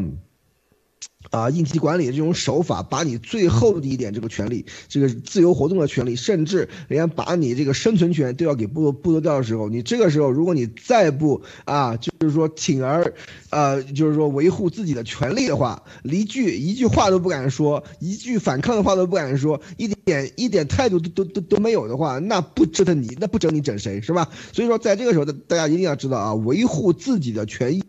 [1.30, 13.14] 啊，应急管理这种手法，把你最后的一点这个权利，这个自由活动的权利，甚至连把你这个生存权都要给剥夺剥夺掉的时候，你这个时候，如果你再不啊，就是说铤而，
[13.50, 19.99] 呃，就是说维护自己的权利的话，一句一句话都不敢说，一句反抗的话都不敢说，一点
[20.36, 24.30] 一点态度都都都都没有的话，那不折腾你，那不整你整谁是吧？
[24.52, 27.84] 所以说，在这个时候，大家一定要知道啊，维护自己的权益，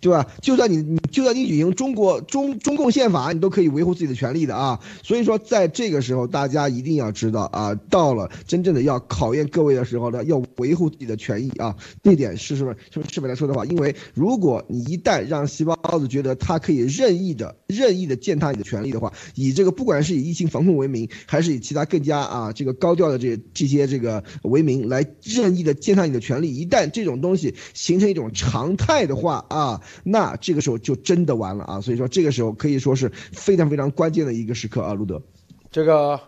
[0.00, 0.26] 对吧？
[0.40, 4.80] 就算你你就算你举行中国中中共宪法，你都可以维护自己的权利的啊。
[5.02, 11.76] 所以说，在这个时候，大家一定要知道啊，到了真正的要考验各位的时候呢，要维护自己的权益啊。
[12.02, 13.64] 这点是是不是是不是是来说的话？
[13.64, 31.80] 因为如果你一旦让细胞子觉得它可以任意的任意的践踏你的权利的话，以这个不管是以疫情防控为名，还是以其他更加啊这个高调的这这些这个为名来任意的践踏你的权利，一旦这种东西形成一种常态的话啊，那这个时候就真的完了啊！
[31.80, 35.22] 所以说这个时候可以说是非常非常关键的一个时刻啊，路德。
[35.70, 36.20] 这个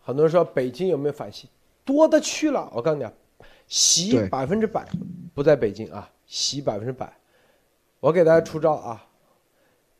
[0.00, 1.48] 很多人说北京有没有反习？
[1.84, 3.12] 多的去了，我告诉你啊，
[3.66, 4.86] 习对百分之百
[5.34, 7.12] 不在北京啊，习百分之百。
[8.00, 9.06] 我给大家出招啊，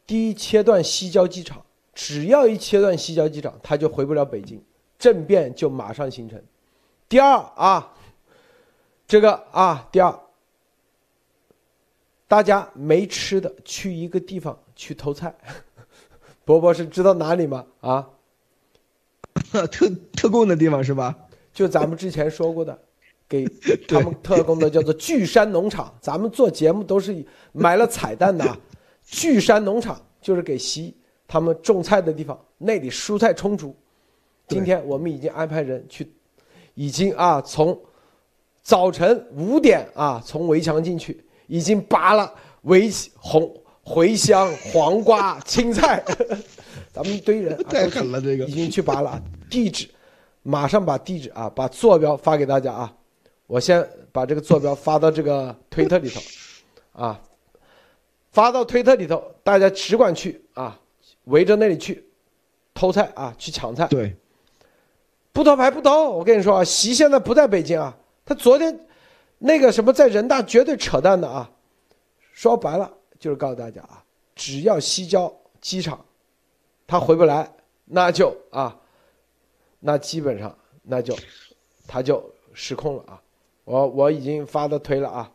[0.07, 1.65] 第一切断西郊机场，
[1.99, 4.63] 只要一切断西郊机场，他就回不了北京，
[5.01, 6.41] 政变就马上形成。
[7.09, 7.93] 第二啊，
[9.09, 10.17] 这个啊，第二，
[12.29, 15.35] 大家没吃的，去一个地方去偷菜。
[16.47, 17.67] 伯伯是知道哪里吗？
[17.81, 18.11] 啊，
[19.69, 21.13] 特特供的地方是吧？
[21.53, 22.79] 就咱们之前说过的，
[23.29, 23.45] 给
[23.89, 25.93] 他们特供的叫做巨山农场。
[26.01, 28.57] 咱们做节目都是埋了彩蛋的啊。
[29.05, 30.95] 巨山农场就是给习
[31.29, 33.77] 他们种菜的地方，那里蔬菜充足。
[34.49, 36.11] 今天我们已经安排人去，
[36.75, 37.79] 已经啊从
[38.63, 43.55] 早晨五点啊从围墙进去，已经拔了围红
[43.85, 46.03] 茴香、黄瓜、青菜，
[46.91, 49.23] 咱们一堆人、啊、 太狠了这个已经去拔了。
[49.51, 49.87] 地址
[50.43, 52.95] 马上把地址啊，把坐标发给大家啊。
[53.47, 56.21] 我先把这个坐标发到这个推特里头，
[56.93, 57.21] 啊，
[58.31, 60.79] 发到推特里头，大家只管去啊，
[61.29, 62.05] 围着那里去
[62.75, 63.87] 偷菜啊，去抢菜。
[63.87, 64.15] 对，
[65.33, 68.79] 不偷牌不偷，我跟你说啊，习现在不在北京啊，他昨天
[69.39, 71.51] 那个什么在人大绝对扯淡的啊，
[72.33, 74.05] 说白了就是告诉大家啊，
[74.35, 76.05] 只要西郊机场
[76.87, 77.51] 他回不来，
[77.85, 78.77] 那就啊，
[79.81, 81.17] 那基本上那就
[81.87, 83.23] 他就失控了啊。
[83.65, 85.31] 我我已经发的推了啊，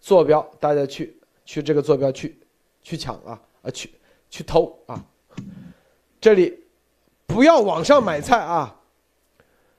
[0.00, 2.40] 坐标大家去去这个坐标去
[2.82, 3.92] 去抢啊啊去
[4.30, 5.04] 去偷啊，
[6.20, 6.64] 这里
[7.26, 8.72] 不要网上买菜啊。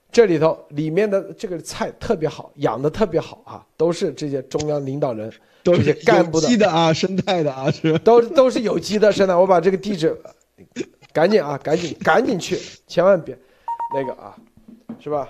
[0.09, 5.31] 这里头里面的这个菜特别好，养的特别好啊，都是这些中央领导人、
[5.63, 7.97] 都是些干部的的啊，生态的啊，是。
[7.99, 9.11] 都都是有机的。
[9.11, 10.17] 生态我把这个地址，
[11.11, 12.57] 赶紧啊，赶紧赶紧去，
[12.87, 13.37] 千万别
[13.93, 14.35] 那个啊，
[14.97, 15.29] 是吧？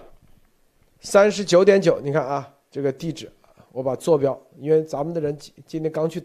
[1.02, 3.30] 三十九点九，你看啊，这个地址，
[3.72, 6.24] 我把坐标，因为咱们的人今今天刚去，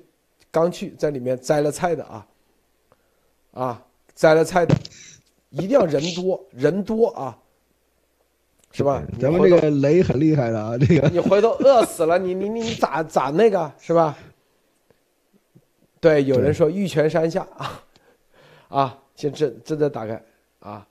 [0.51, 2.27] 刚去在里面摘了菜的啊，
[3.53, 3.83] 啊，
[4.15, 4.75] 摘了菜的，
[5.51, 7.39] 一定要人多人多啊，
[8.71, 9.03] 是吧？
[9.21, 14.17] 咱们这个雷很厉害的啊， 这个你回头饿死了，你你你你咋咋那个是吧？
[16.01, 17.85] 对，有人说玉泉山下啊，
[18.69, 20.21] 啊，先正正在打开
[20.59, 20.87] 啊，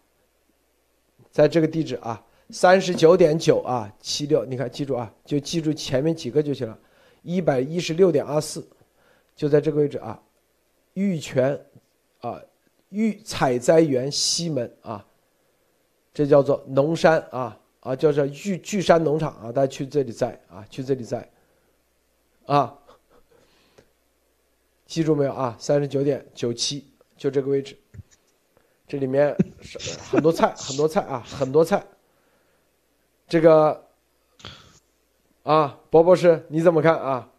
[1.32, 6.78] 在这个地址啊，三十九点九啊，七六，你看记住啊，就记住前面几个就行了，
[7.24, 8.66] 一百一十六点二四，
[9.36, 10.18] 就在这个位置啊，
[10.94, 11.60] 玉泉
[12.22, 12.40] 啊，
[12.92, 15.06] 玉采摘园西门啊，
[16.14, 21.30] 这叫做农山啊啊，叫做玉巨山农场啊，大家去这里摘啊，去这里摘，
[22.46, 22.78] 啊，
[24.86, 25.56] 记住没有啊？
[25.58, 26.86] 三十九点九七，
[27.18, 27.78] 就这个位置，
[28.88, 31.84] 这里面是很多菜， 很多菜啊，很多菜。
[33.28, 33.88] 这个
[35.44, 37.31] 啊，博博士你怎么看啊？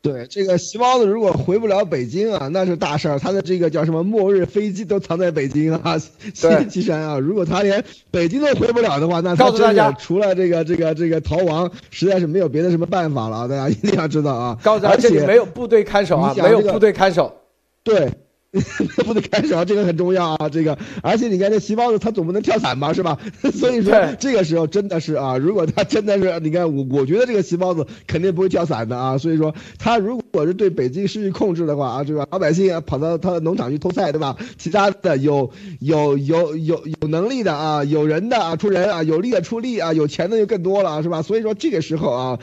[0.00, 3.18] 对这个细胞子如果回不了北京啊，那是大事儿。
[3.18, 5.96] 他的这个叫什么末日飞机都藏在北京啊，
[6.40, 7.18] 对西岐山啊。
[7.18, 13.48] 如果他连北京都回不了的话，那他告诉大家真的除了这个这个这个逃亡，实在是没有别的什么办法了啊。
[13.48, 14.58] 大家一定要知道啊。
[14.62, 17.34] 告诉大家，而且这里没有部队看守啊，这个没有部队看守。
[17.82, 18.10] 对。
[19.04, 20.48] 不能开手，这个很重要啊！
[20.48, 23.18] 这个，而且你看这细胞子，他总不能跳伞吧，是吧？
[23.52, 29.18] 所以说这个时候真的是啊，如果他真的是，你看我我觉得这个细胞子肯定不会跳伞的啊。
[29.18, 34.36] 所以说他如果是对北京失去控制的话啊，这个老百姓啊跑到他的农场去偷菜，对吧？
[34.56, 41.20] 其他的有有有有有能力的啊，有人的啊出人啊，有力的出力啊，有钱的就更多了啊，是吧？
[41.20, 42.38] 所以说这个时候啊。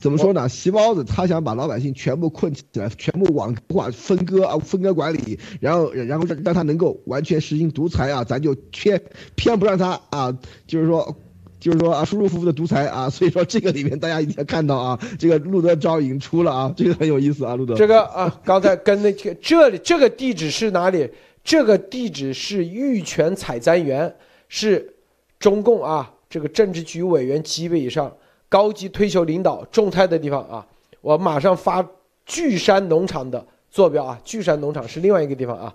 [0.00, 0.48] 怎么说呢？
[0.48, 9.02] 席包子他想把老百姓全部困起来，全部网管分割啊，分割管理，然后然后让让他能够完全实行独裁啊，咱就偏
[9.34, 11.16] 偏不让他啊，就是说。
[11.58, 17.74] 就是说啊，舒舒服服的独裁啊，所以说这个里面大家一定要看到啊，这个路德招已经出了啊，这个很有意思啊，路德。
[17.74, 21.10] 这个啊，刚才跟那个这里这个地址是哪里？
[21.42, 24.14] 这个地址是玉泉采摘园，
[24.48, 24.94] 是
[25.40, 28.12] 中共啊这个政治局委员级别以上
[28.56, 30.66] 高级退休领导种菜的地方啊。
[31.02, 31.86] 我马上发
[32.24, 35.74] 巨山农场的坐标啊，巨山农场是另外一个地方啊，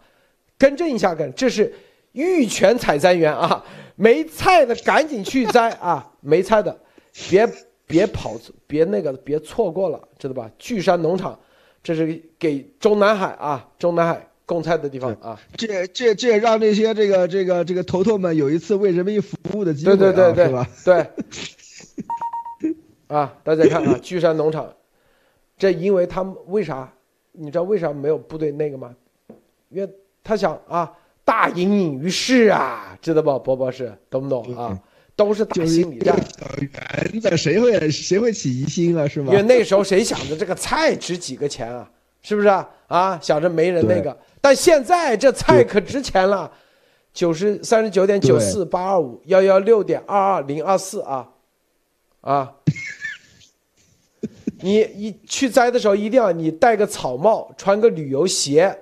[0.58, 1.72] 更正一下，跟这是
[2.14, 3.64] 玉泉采摘园啊。
[3.96, 6.12] 没菜的赶紧去摘啊！
[6.22, 6.76] 没菜的，
[7.30, 7.48] 别
[7.86, 10.50] 别跑，别那个，别错过了，知道吧？
[10.58, 11.38] 巨山农场，
[11.84, 15.40] 这是给中南海啊，中南海供菜的地方啊。
[15.56, 20.68] 这这这让那些这个这个这个头头们有一次为人民服务的机会，对对对对，是吧？
[20.84, 21.08] 对。
[23.12, 24.74] 啊，大家看啊， 巨山农场，
[25.58, 26.92] 这因为他们为啥？
[27.34, 28.96] 你知道为啥没有部队那个吗？
[29.70, 29.90] 因为
[30.24, 30.98] 他想啊。
[31.24, 34.78] 大隐隐于市啊，知道不，博博士懂不懂啊？
[35.16, 36.20] 都是打心理战。
[37.12, 39.08] 原则谁会谁会起疑心啊？
[39.08, 39.32] 是吗？
[39.32, 41.90] 因为那时候谁想着这个菜值几个钱啊？
[42.24, 42.68] 是不是啊？
[42.88, 44.18] 啊，想着没人那个。
[44.42, 46.52] 但现在这菜可值钱了，
[47.14, 51.30] 九十三十九点九四八二五幺幺六点二二零二四啊
[52.22, 52.56] 啊！
[54.62, 58.78] 你一去摘的时候一定要你戴个草帽，穿个旅游鞋，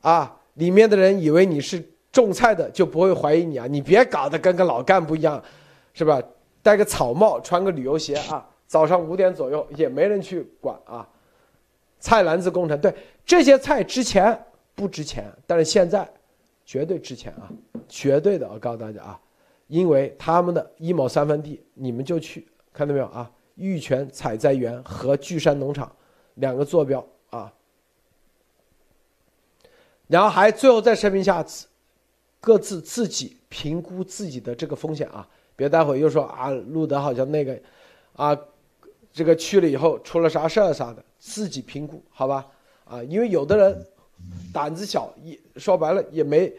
[0.00, 0.36] 啊。
[0.54, 1.82] 里面的人以为你是
[2.12, 3.66] 种菜的，就不会怀疑你啊！
[3.66, 5.42] 你别搞得跟个老干部一样，
[5.94, 6.20] 是吧？
[6.60, 8.46] 戴个草帽，穿个旅游鞋啊！
[8.66, 11.08] 早上五点左右也没人去管啊。
[11.98, 12.92] 菜篮子工程，对
[13.24, 14.38] 这些菜之前
[14.74, 16.06] 不值钱，但是现在
[16.66, 17.48] 绝对值钱啊！
[17.88, 19.20] 绝对的，我告诉大家啊，
[19.68, 23.30] 因为他们的一亩三分地，你们就去看到没有啊？
[23.60, 25.94] 玉泉采摘园和巨山农场
[26.34, 27.52] 两个坐标啊。
[30.08, 31.44] 然后还最后再声明一下，
[32.40, 37.56] 各自自己评估自己的这个风险啊，别待会又说啊，路德好像那个，
[38.16, 38.36] 啊，
[39.12, 42.46] 这个去了以后出了啥事儿啥的，自己评估好吧？
[42.86, 43.86] 啊，因为有的人
[44.52, 46.52] 胆子小，也说白了也没，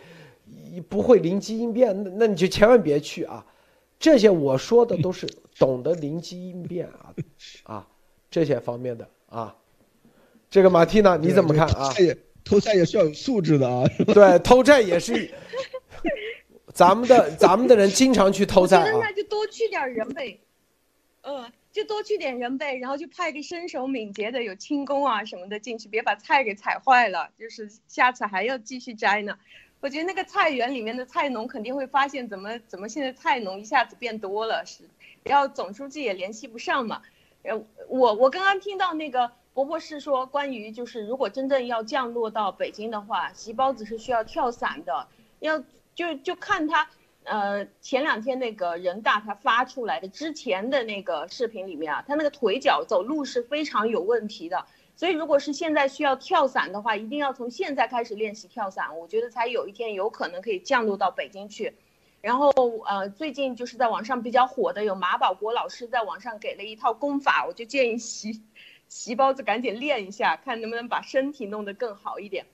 [0.87, 3.45] 不会灵机应变，那那你就千万别去啊。
[3.99, 5.27] 这些我说的都是
[5.61, 7.13] 懂得灵机应变啊，
[7.61, 7.87] 啊，
[8.31, 9.55] 这些方面的啊。
[10.49, 11.93] 这个马蒂娜你怎么看啊？
[12.43, 13.85] 偷菜也是要有素质的啊！
[14.11, 15.31] 对，偷菜也是，
[16.73, 18.99] 咱们的咱们的人经常去偷菜啊。
[18.99, 20.39] 那就多去点人呗，
[21.21, 27.29] 呃，就多去点人呗，然后就派个身手敏捷的、有轻功啊什么的进去，别把菜给踩坏了。
[27.37, 29.37] 就是下次还要继续摘呢。
[29.79, 34.83] 我觉得那个菜园里面的菜农肯定会发现，怎么怎么现在菜农一下子变多了，是，
[35.23, 37.01] 然后总书记也联系不上嘛。
[37.43, 39.31] 呃，我我刚刚听到那个。
[39.53, 45.05] 伯伯是说，关于就是如果真正要降落到北京的话，席包子是需要跳伞的，
[45.39, 45.61] 要
[45.93, 46.89] 就就看他，
[47.25, 54.65] 呃，前两天那个人大他发出来的之前的那个视频里面啊，他那个腿脚走路是非常有问题的，
[54.95, 61.75] 所以如果是现在需要跳伞的话，一定要从现在开始练习跳伞，我觉得才有一天有可能可以降落到北京去。
[62.21, 62.51] 然后
[62.85, 68.41] 呃，最近就是在网上比较火的有马保国老师在网上给了一套功法，我就建议习，
[68.87, 72.45] 习包子赶紧练一下，看能不能把身体弄得更好一点。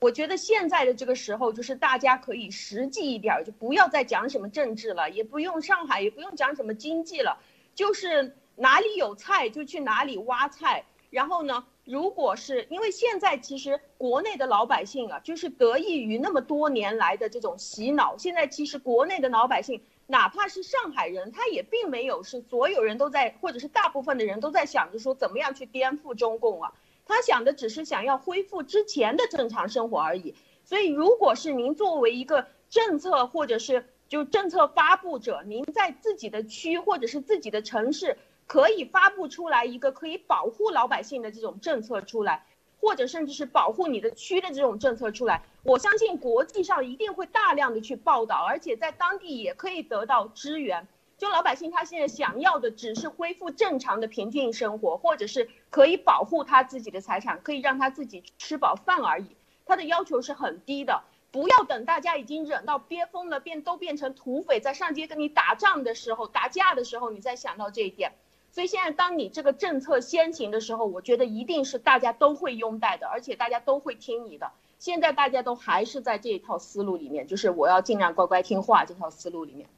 [0.00, 7.38] 我觉得现在的这个时候，就是大家可以实际一点，就不要再讲什么政治了，也不用上海，也不用讲什么经济了，
[7.74, 10.84] 就是哪里有菜就去哪里挖菜。
[11.10, 19.80] 然后呢，如果是因为现在其实国内的老百姓啊，就是得益于那么多年来的这种洗脑，现在其实国内的老百姓。
[20.10, 26.72] 哪怕是上海人，他也并没有是所有人都在，或者是大部分的人都在想着说怎么样去颠覆中共啊。
[27.06, 30.34] 他想的只是想要恢复之前的正常生活而已。
[30.64, 38.16] 所以，如果是您作为一个政策或者是就政策发布者，您在自己的区或者是自己的城市
[38.48, 42.44] 可以发布出来一个可以保护老百姓的这种政策出来。
[42.80, 50.86] 或者甚至是保护你的区的这种政策出来，我相信国际上一定会大量的去报道，而且在当地也可以得到支援。
[51.16, 59.36] 就老百姓他现在想要的只是恢复正常的平静生活，或者是可以保护他自己的财产，可以让他自己吃饱饭而已。
[59.66, 68.12] 他的要求是很低的，不要等大家已经忍到憋疯了，变都变成土匪在上街跟你打仗的时候、打架的时候，你再想到这一点。
[68.58, 74.50] 所以现在，当你这个政策先行的时候，我觉得一定是大家都会拥戴的，而且大家都会听你的。
[74.80, 79.68] 现在大家都还是在这一套思路里面，就是我要尽量乖乖听话这套思路里面。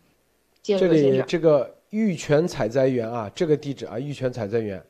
[0.63, 4.83] 这里这个玉泉采摘园啊，这个地址啊，玉泉采摘园，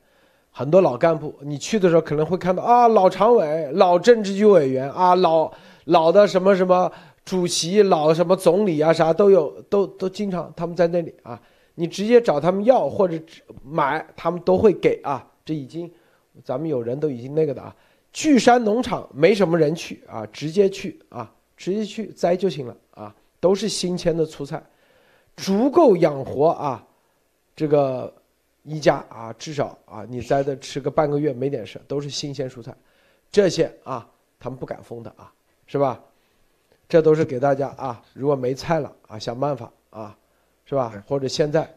[0.51, 5.51] 很多老干部，你去的时候可能会看到啊，老常委、老政治局委员啊，老
[5.83, 6.89] 老的什么什么
[7.25, 11.41] 主席、老什么总理啊，啥都有，都都经常他们在那里啊。
[11.75, 13.19] 你直接找他们要或者
[13.63, 15.27] 买，他们都会给啊。
[15.43, 15.91] 这已经，
[16.43, 17.75] 咱们有人都已经那个的啊。
[18.13, 24.61] 巨山农场没什么人去啊，直接去啊，直接去摘就行了啊，都是新鲜的蔬菜，
[25.37, 26.85] 足够养活啊，
[27.55, 28.13] 这个
[28.63, 32.75] 一家啊，至少啊，你摘的吃个半个月没点事，都是新鲜蔬菜，
[33.31, 34.07] 这些啊，
[34.39, 35.33] 他们不敢封的啊，
[35.65, 35.99] 是吧？
[36.89, 40.17] 这都是给大家啊，如果没菜了啊，想办法啊。
[40.71, 41.03] 是吧？
[41.05, 41.69] 或者现在，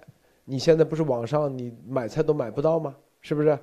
[0.45, 2.95] 你现在不是网上你买菜都买不到吗？
[3.21, 3.59] 是不是？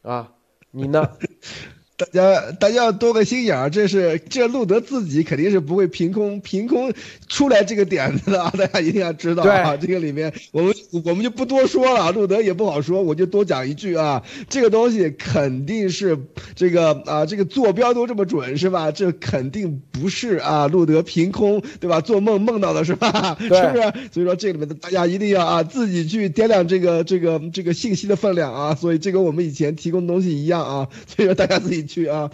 [0.00, 0.32] 啊，
[0.70, 1.06] 你呢？
[2.00, 6.90] 大家，大家要多个心眼儿，这是这路德自己肯定是不会凭空凭空
[7.28, 8.50] 出来这个点子的啊！
[8.56, 10.74] 大家一定要知道啊，这个里面我们
[11.04, 16.18] 我们就不多说了，路德也不好说，我就多讲一句啊，这个东西肯定是
[16.54, 18.90] 这个啊，这个坐标都这么准是吧？
[18.90, 22.00] 这肯定不是啊，路德凭空对吧？
[22.00, 23.36] 做梦梦到的是吧？
[23.38, 23.92] 是不是？
[24.10, 28.74] 所以说这里面的大家一定要啊，自己去掂量这个这个这个信息的分量啊。
[28.74, 31.89] 所以这跟我们以前提供的东西一样啊，所以说大家自己。
[31.90, 32.30] 去啊！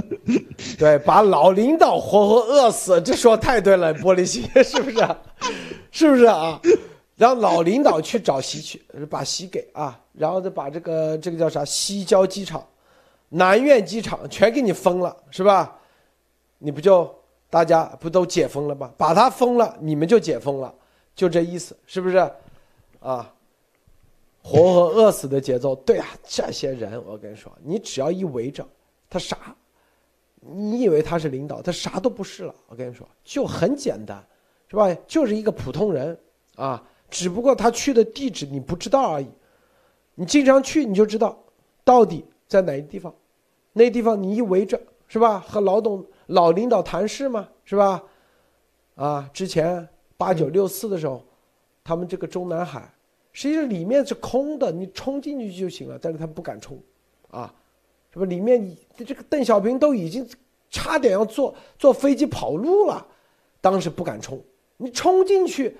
[0.78, 5.06] 对，把老领导活活饿死，这说太对了， 玻璃心是不是？
[5.90, 6.58] 是不是啊？
[7.16, 12.66] 让老领导去找席去，把席给啊，然后再把这个这个叫啥西郊机场、
[13.28, 15.78] 南苑机场全给你封了，是吧？
[16.58, 17.14] 你不就
[17.50, 18.90] 大家不都解封了吗？
[18.96, 20.72] 把它封了，你们就解封了，
[21.14, 22.16] 就这意思，是不是？
[23.00, 23.30] 啊？
[24.40, 28.66] 活活饿死的节奏，对啊，这些人我跟你说，你只要一围着。
[29.10, 29.54] 他啥？
[30.40, 31.60] 你以为他是领导？
[31.60, 32.54] 他啥都不是了。
[32.68, 34.24] 我跟你说，就很简单，
[34.68, 34.94] 是吧？
[35.06, 36.16] 就是一个普通人
[36.54, 39.26] 啊，只不过他去的地址你不知道而已。
[40.14, 41.38] 你经常去，你就知道
[41.84, 43.12] 到底在哪个地方。
[43.72, 45.40] 那地方你一围着，是吧？
[45.40, 48.02] 和老董、老领导谈事嘛，是吧？
[48.94, 49.86] 啊，之前
[50.16, 51.24] 八九六四的时候，
[51.82, 52.92] 他们这个中南海，
[53.32, 56.80] 实际上里面是空的，你冲进去就行了，但是他不敢冲，
[57.30, 57.52] 啊。
[58.12, 60.26] 是不里面这个邓小平都已经
[60.70, 63.06] 差点要坐坐飞机跑路了，
[63.60, 64.42] 当时不敢冲，
[64.76, 65.76] 你冲进去，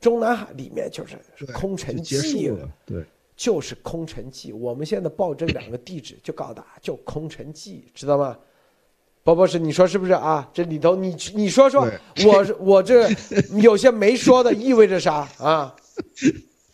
[0.00, 1.18] 中南海里面就是
[1.52, 3.04] 空城计了，对，
[3.36, 4.52] 就是空城计。
[4.52, 8.36] 我们现在报这两个地址就告诉就空城计，知道吗？
[9.22, 10.48] 包博士，你说是不是啊？
[10.54, 11.90] 这里头你你说说，
[12.24, 13.08] 我我这
[13.60, 15.74] 有些没说的意味着啥啊？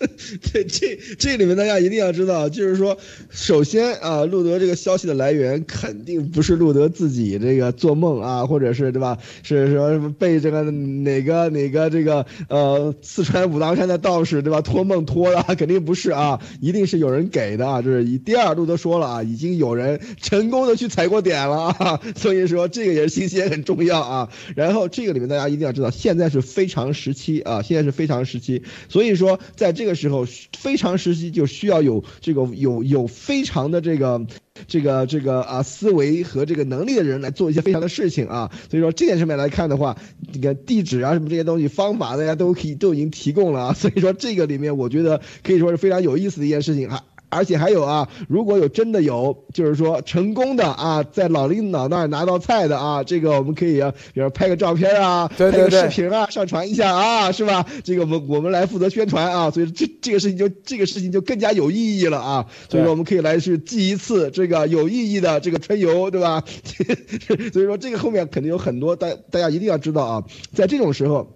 [0.43, 2.97] 这这这里面大家一定要知道，就是说，
[3.31, 9.19] 首先啊，路德这个消息的来源肯定不是路德自己这个做梦啊，或者是对吧？
[9.43, 17.81] 是说被这个哪个哪个这个呃四川武当山的道士对吧托梦托的，肯定不是啊，一定是有人给的啊。
[17.81, 24.29] 就是以第二，路德说了啊，已经有人成功的去踩过点了啊， 所以说这个也是信息也很重要啊。
[24.57, 29.92] 然后这个里面大家一定要知道，现在是非常时期啊，现在是非常时期，所以说在这个。
[29.95, 34.27] 时候非常时期就需要有这个有有非常的这个
[34.67, 39.97] 这个这个啊思维和这个能力的人来做一些非常的事情啊，所以说这点上面来看的话，
[40.33, 47.05] 这个地址啊什么这些东西方法大家都可以都已经提供了啊，所以说这个里面我觉得可以说是非常有意思的一件事情啊。
[47.33, 53.81] 而且还有啊，如果有真的有，就是说成功的啊，在老领导那儿拿到菜的啊，这个我们可以，
[54.13, 57.65] 比如拍个照片啊，拍个视频啊，上传一下啊，是吧？
[57.83, 62.47] 这个我们我们来负责宣传啊，所以这这个事情就这个事情就更加有意义了啊。
[62.69, 66.45] 所以说我们可以来去记一次这个有意义的这个春游，对吧？
[67.53, 71.27] 所以说这个后面肯定有很多大大家一定要知道啊，在这种时候。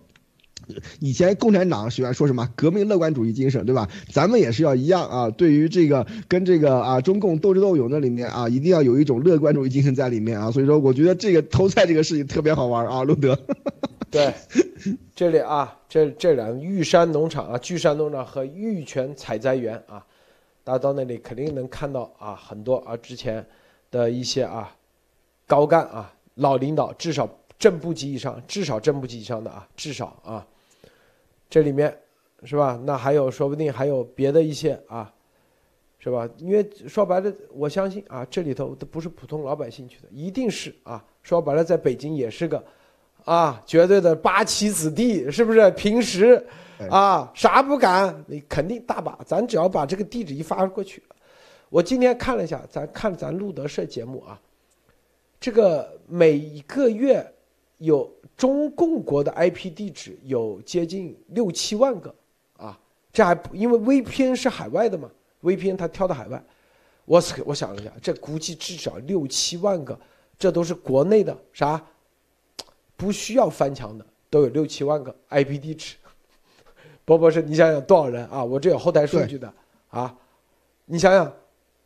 [0.99, 3.89] 以前共产党喜欢说什么革命乐观主义精神，对吧？
[4.13, 5.31] 咱们也是要一样啊。
[5.31, 10.51] 对于这个跟这个啊中共斗智斗勇的里面啊，一定要有一种乐观主义精神在里面啊。
[10.51, 13.39] 所以说，我觉得这个偷菜这个事情特别好玩啊，路德。
[14.11, 14.33] 对，
[15.15, 20.05] 这里啊，这这两玉山农场啊，巨山农场和玉泉采摘园啊，
[20.65, 23.45] 大家到那里肯定能看到啊很多啊之前
[23.91, 24.75] 的一些啊
[25.47, 27.29] 高干啊老领导，至少
[27.59, 30.47] 正部级以上，至少正部级以上的啊，至少啊。
[31.49, 31.97] 这里面，
[32.43, 32.81] 是吧？
[32.85, 35.13] 那还有，说不定还有别的一些啊，
[35.99, 36.29] 是吧？
[36.39, 41.05] 因为说白了，我相信啊，这里头都不是普通老百姓去的，一定是啊。
[41.23, 42.63] 说白了，在北京也是个
[43.25, 45.71] 啊，绝对的八旗子弟，是不是？
[45.73, 46.45] 平时
[46.91, 49.19] 啊，啥不敢，你肯定大把。
[49.25, 51.03] 咱只要把这个地址一发过去，
[51.69, 54.41] 我今天看了一下，咱看咱路德社节目啊，
[55.41, 57.27] 这个每个月
[57.79, 58.11] 有。
[58.37, 62.15] 中共国的 IP 地址有接近六七万个，
[62.59, 62.79] 啊，
[63.11, 65.11] 这还不因为 VPN 是海外的嘛
[65.43, 66.45] ，VPN 它跳到海外，
[67.07, 69.99] 我我想了一下，这估计至少六七万个，
[70.39, 71.83] 这都是国内的啥，
[72.95, 75.97] 不需要翻墙的，都有六七万个 IP 地址。
[77.07, 78.45] 波波是，你想想多少人啊？
[78.45, 79.51] 我这有后台数据的
[79.89, 80.15] 啊，
[80.85, 81.33] 你想想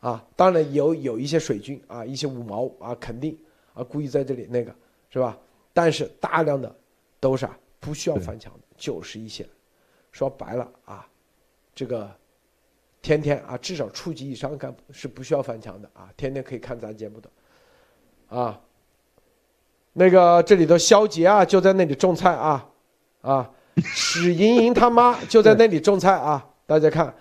[0.00, 3.38] 啊，当然有有一些水军啊，一些五毛啊，肯定
[3.72, 4.74] 啊故意在这里那个
[5.10, 5.38] 是吧？
[5.82, 6.70] 但是大量的
[7.18, 9.48] 都是啊不需要翻墙的，就是一些
[10.12, 11.08] 说白了啊，
[11.74, 12.10] 这个
[13.00, 17.30] 天天啊至少处级以上干部是不需要翻墙的啊，天天可以看咱节目的
[18.28, 18.60] 啊。
[19.94, 22.68] 那个这里头肖杰啊就在那里种菜啊
[23.22, 23.50] 啊。
[23.82, 26.46] 史莹莹他妈就在那里种菜啊！
[26.66, 27.14] 大家看，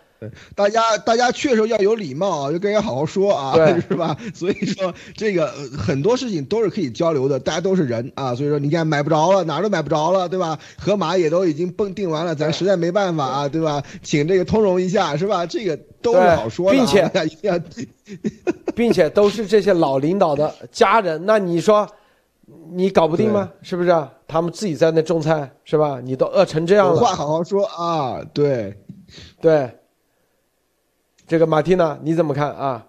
[0.55, 3.55] 大家大家去的时候要有礼貌啊，就跟人好好说啊，
[3.87, 4.15] 是吧？
[4.33, 5.47] 所以说这个
[5.77, 8.35] 很多事情都是可以交流的，大家都是人啊。
[8.35, 10.57] 所以说你看买不着了，哪儿都买不着了，对吧？
[10.77, 13.81] 河马也都已经蹦定完了，咱实在没办法啊，对吧？
[14.01, 15.45] 请这个通融一下，是吧？
[15.45, 17.63] 这个都是好说的，并且
[18.75, 21.87] 并且都是这些老领导的家人，那你说？
[22.71, 23.49] 你搞不定吗？
[23.61, 24.07] 是不是？
[24.27, 25.99] 他们自己在那种菜，是吧？
[26.03, 28.21] 你都饿成这样了，话好好说啊！
[28.33, 28.75] 对，
[29.41, 29.69] 对。
[31.29, 32.87] 这个马蒂娜，你怎么看啊？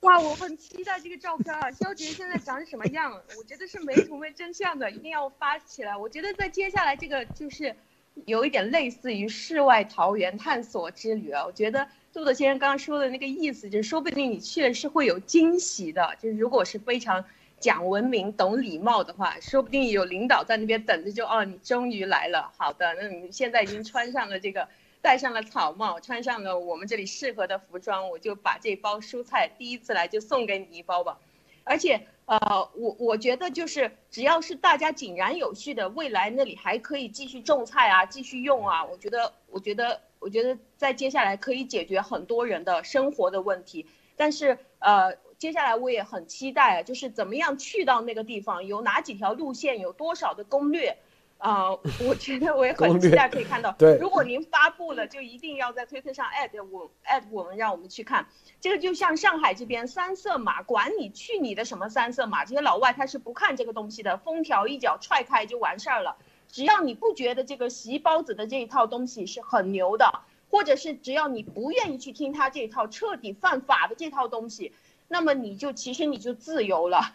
[0.00, 1.70] 哇，我很期待这个照片啊！
[1.70, 3.12] 肖杰现在长什么样？
[3.36, 5.94] 我觉得是没图没真相的，一定要发起来。
[5.94, 7.76] 我觉得在接下来这个就是
[8.24, 11.44] 有一点类似于世外桃源探索之旅啊！
[11.44, 17.22] 我觉得杜德先生刚刚说的那个意思，就是说不定你去了是会有惊喜的，就是如果是非常。
[17.60, 22.52] 讲文明、懂礼貌的话，说不定有领导在那边等着，就哦，你终于来了。
[22.56, 24.68] 好的，那你现在已经穿上了这个，
[25.02, 31.18] 戴上了草帽，穿上了我们这里适合的服装，我就把这包蔬菜第一次来就送给你一包吧。
[31.64, 32.38] 而且，呃，
[32.74, 38.84] 我我觉得就是只要是大家井然有序的，未来那里还可以继续种菜啊，继续用啊。
[38.84, 43.86] 我觉得，我觉得，我觉得在接下来可以解决很多人的生活的问题。
[44.16, 45.16] 但是，呃。
[45.38, 50.98] 接下来我也很期待，就是怎么样去到那个地方，有哪几条路线，有多少的攻略，
[51.38, 51.70] 啊，
[52.04, 53.72] 我觉得我也很期待可以看到。
[53.78, 58.26] 对，如果您发布了，就一定要在推特上艾特我，艾特我们，让我们去看。
[58.60, 66.16] 这个就像上海这边三色码，管你去你的什么三色码，这些老外他是不看这个东西的，封条一脚踹开就完事儿了。
[66.48, 74.72] 只要你不觉得这个洗衣包子的这一套东西是很牛的，或者是只要你不愿意去听他这一套彻底犯法的这套东西。
[75.06, 77.14] 那么你就其实你就自由了，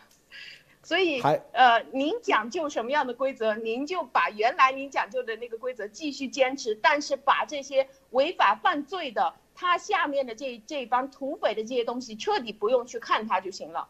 [0.83, 1.21] 所以
[1.53, 13.87] 呃，您讲究什么样的规则，您就把原来您讲究的那个规则继续坚持，但是把这些违法犯罪的他下面的这这帮土匪的这些东西彻底不用去看他就行了。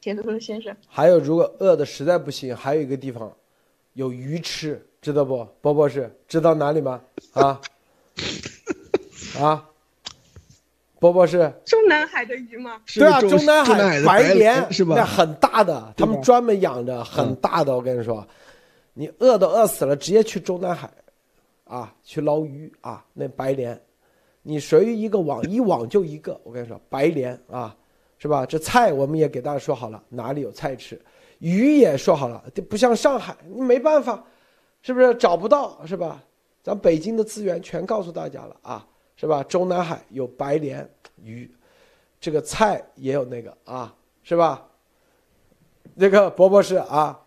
[0.00, 3.36] 铁墩墩先生，还有如果饿的实在不行，还有一个地方
[3.94, 5.44] 有鱼吃，知道不？
[5.60, 7.02] 波波是知道哪里吗？
[7.32, 7.60] 啊
[9.40, 9.68] 啊。
[10.98, 12.80] 波波是中南海的鱼吗？
[12.94, 14.94] 对啊，中南海白鲢是吧？
[14.96, 17.74] 那很大的，他们专门养着很大的。
[17.74, 18.26] 我跟你说，
[18.94, 20.90] 你饿都饿死了，直接去中南海，
[21.64, 23.78] 啊，去捞鱼啊，那白鲢，
[24.42, 26.40] 你随一个网 一网就一个。
[26.44, 27.76] 我跟你说，白鲢啊，
[28.18, 28.46] 是吧？
[28.46, 30.98] 这菜我们也给大家说好了，哪里有菜吃，
[31.40, 34.24] 鱼也说好了，不像上海，你没办法，
[34.80, 36.22] 是不是找不到是吧？
[36.62, 38.86] 咱北京的资源全告诉大家了啊。
[39.16, 39.42] 是吧？
[39.42, 40.86] 中南海有白鲢
[41.22, 41.50] 鱼，
[42.20, 44.66] 这个菜也有那个啊，是吧？
[45.94, 47.22] 那个伯伯是啊。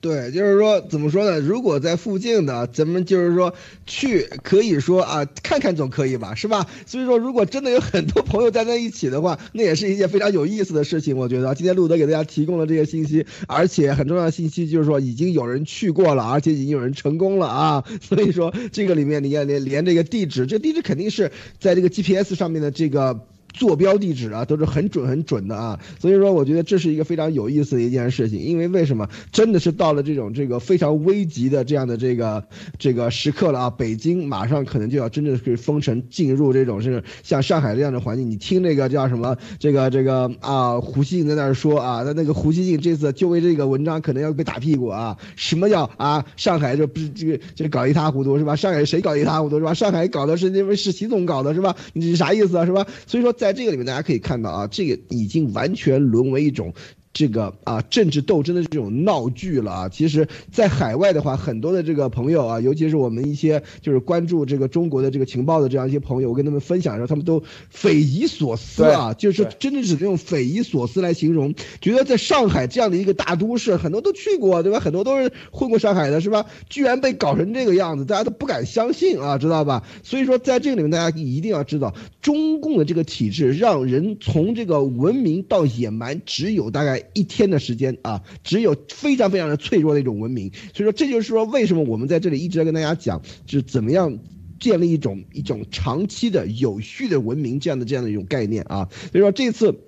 [0.00, 1.38] 对，就是说，怎么说呢？
[1.38, 3.54] 如果在附近的，咱们就是说
[3.86, 6.66] 去，可以说啊，看看总可以吧，是吧？
[6.86, 11.16] 所以说，如果真的有很多朋友站在一起的话，那也是一件非常有意思的事情。
[11.16, 17.84] 我觉得今天路德给大家提供了这些信息，而且很重要的信息就是说，已经有人去过了，而且已经有人成功了啊。
[18.00, 21.30] 所以说，这个里面你看连连这个地址，这地址肯定是
[21.60, 23.20] 在这个 GPS 上面的这个。
[23.52, 32.42] 坐标地址啊，都是很准很准的啊，所以说我觉得这是一个非常有意思的一件事情，因为为什么真的是到了这种这个非常危急的这样的这个
[32.78, 33.70] 这个时刻了啊？
[33.70, 38.30] 北京马上可能就要真正是封城，进入这种是像上海这样的环境。
[38.30, 45.16] 你听那个叫什么这个这个啊，胡锡进在那儿说啊，那那个胡锡进这次就为这个文章可能要被打屁股啊？
[45.36, 46.24] 什么叫啊？
[46.36, 48.56] 上海这不是这个这搞一塌糊涂是吧？
[48.56, 49.74] 上海谁搞一塌糊涂是吧？
[49.74, 51.76] 上海搞的是因为是习总搞的是吧？
[51.92, 52.86] 你啥意思啊是吧？
[53.06, 53.34] 所以说。
[53.42, 56.72] 在这个里面，大家可以看到啊，这个已经完全沦为一种
[57.12, 59.88] 这个啊政治斗争的这种闹剧了啊。
[59.88, 74.80] 其实，在海外的话，很多的这个朋友啊，尤其是我们一些就是关注这个中国的这个情报的这样一些朋友，我跟他们分享的时候，他们都匪夷所思啊，就是真的只能用匪夷所思来形容，觉得在上海这样的一个大都市，很多都去过，对吧？
[74.80, 76.46] 很多都是混过上海的，是吧？
[76.68, 79.82] 居然被搞成这个样子，大家都不敢相信啊，知道吧？
[80.02, 90.50] 所以说，在这个里面，大家一定要知道，中共的这个体制让人从这个文明到野蛮，只有大概一天的时间啊，只有非常非常的脆弱的一种文明。
[90.74, 94.18] 所以说，这就是说，为什么我们在这里一直在跟大家讲，就是怎么样
[94.60, 98.88] 建立一种一种长期的有序的文明这样的这样的一种概念啊。
[99.10, 99.78] 所以说，这次。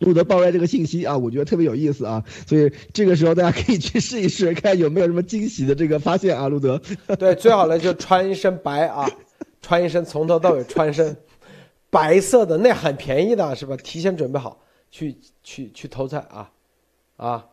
[0.00, 6.80] 路德爆出来这个信息啊，我觉得特别有意思啊，所以这个时候大家可以去试一试，看有没有什么惊喜的这个发现啊，路德。
[7.18, 9.10] 对，最好呢就穿一身白啊，
[9.62, 11.16] 穿一身从头到尾穿一身
[11.88, 13.78] 白色的，那很便宜的是吧？
[13.78, 14.60] 提前准备好
[14.90, 16.50] 去去去偷菜啊
[17.16, 17.48] 啊，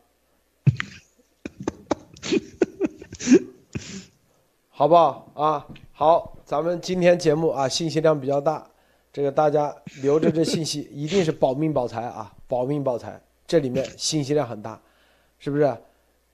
[4.70, 5.68] 好不好啊？
[5.91, 8.70] 好，咱们今天节目啊信息量比较大。
[9.12, 13.22] 这个大家留着这信息，一定是保命保财啊，保命保财。
[13.48, 14.82] 这里面信息量很大，
[15.40, 15.78] 是不是？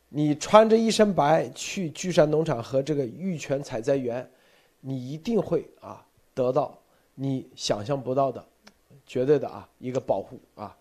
[0.09, 4.29] 你穿着一身白去聚山农场和这个玉泉采摘园，
[4.79, 6.77] 你一定会啊得到
[7.13, 8.43] 你想象不到的，
[9.05, 10.75] 绝对的啊一个保护啊，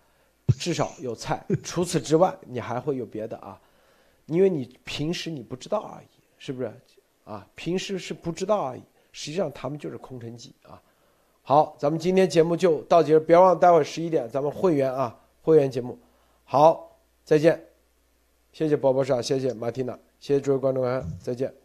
[0.58, 1.44] 至少有菜。
[1.62, 3.60] 除此之外，你还会有别的啊，
[4.26, 6.06] 因为你平时你不知道而已，
[6.38, 6.72] 是不是？
[7.24, 8.82] 啊，平时是不知道而已，
[9.12, 10.82] 实际上他们就是空城计啊。
[11.42, 15.98] 好，咱们今天节目就到这，别忘待会儿十一点咱们会员啊，会员节目。
[16.44, 17.64] 好，再见，
[18.52, 21.59] 谢谢宝宝莎，谢谢马蒂娜，谢谢诸位观众朋友，再见。